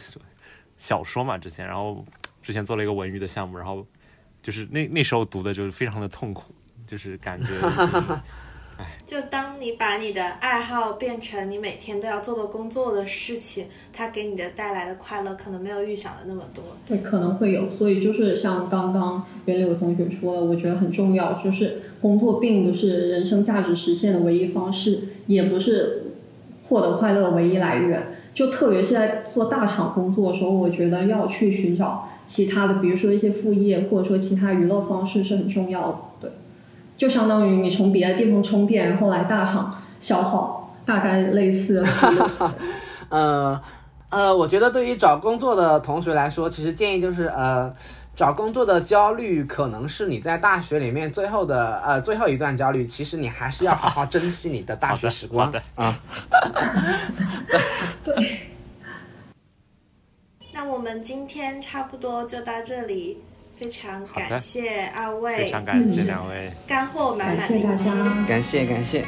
[0.77, 2.05] 小说嘛，之前，然后
[2.43, 3.85] 之前做了一个文娱的项目，然后
[4.43, 6.53] 就是那那时候读的就是非常的痛苦，
[6.87, 7.47] 就是感觉。
[9.05, 16.63] 就当你把你的爱好变成你每天都要做的工作的事情，它给你的带来的快乐可能没有预想的那么多。
[16.87, 17.69] 对，可能会有。
[17.69, 26.11] 所以就是像刚刚袁柳同学说的，我觉得很重要，就是工作并不是人生价值实现的唯一方式，也不是
[26.67, 28.15] 获得快乐的唯一来源。
[28.33, 35.97] 就特别是在做大厂工作的时候，我觉得要去寻找其他的，比如说一些副业，或者说其他娱乐方式是很重要的。
[36.97, 37.07] 对。
[37.07, 41.85] 就相当于你从别的地方充电，然后来大厂消耗，大概类似。
[43.09, 43.61] 呃
[44.09, 47.73] 呃，我觉得对于找工作的同学来说，其实建议就是呃，
[48.15, 55.93] 找工作的焦虑可能是你在大学里面最后的呃最后一段焦虑，其实你还是要好好珍惜你的大学时光啊。
[58.03, 58.39] 对。
[60.53, 63.21] 那我们今天差不多就到这里。
[63.57, 67.89] 非常感谢二位，非常感谢两位，干货满满的一期，
[68.27, 69.03] 感谢感谢。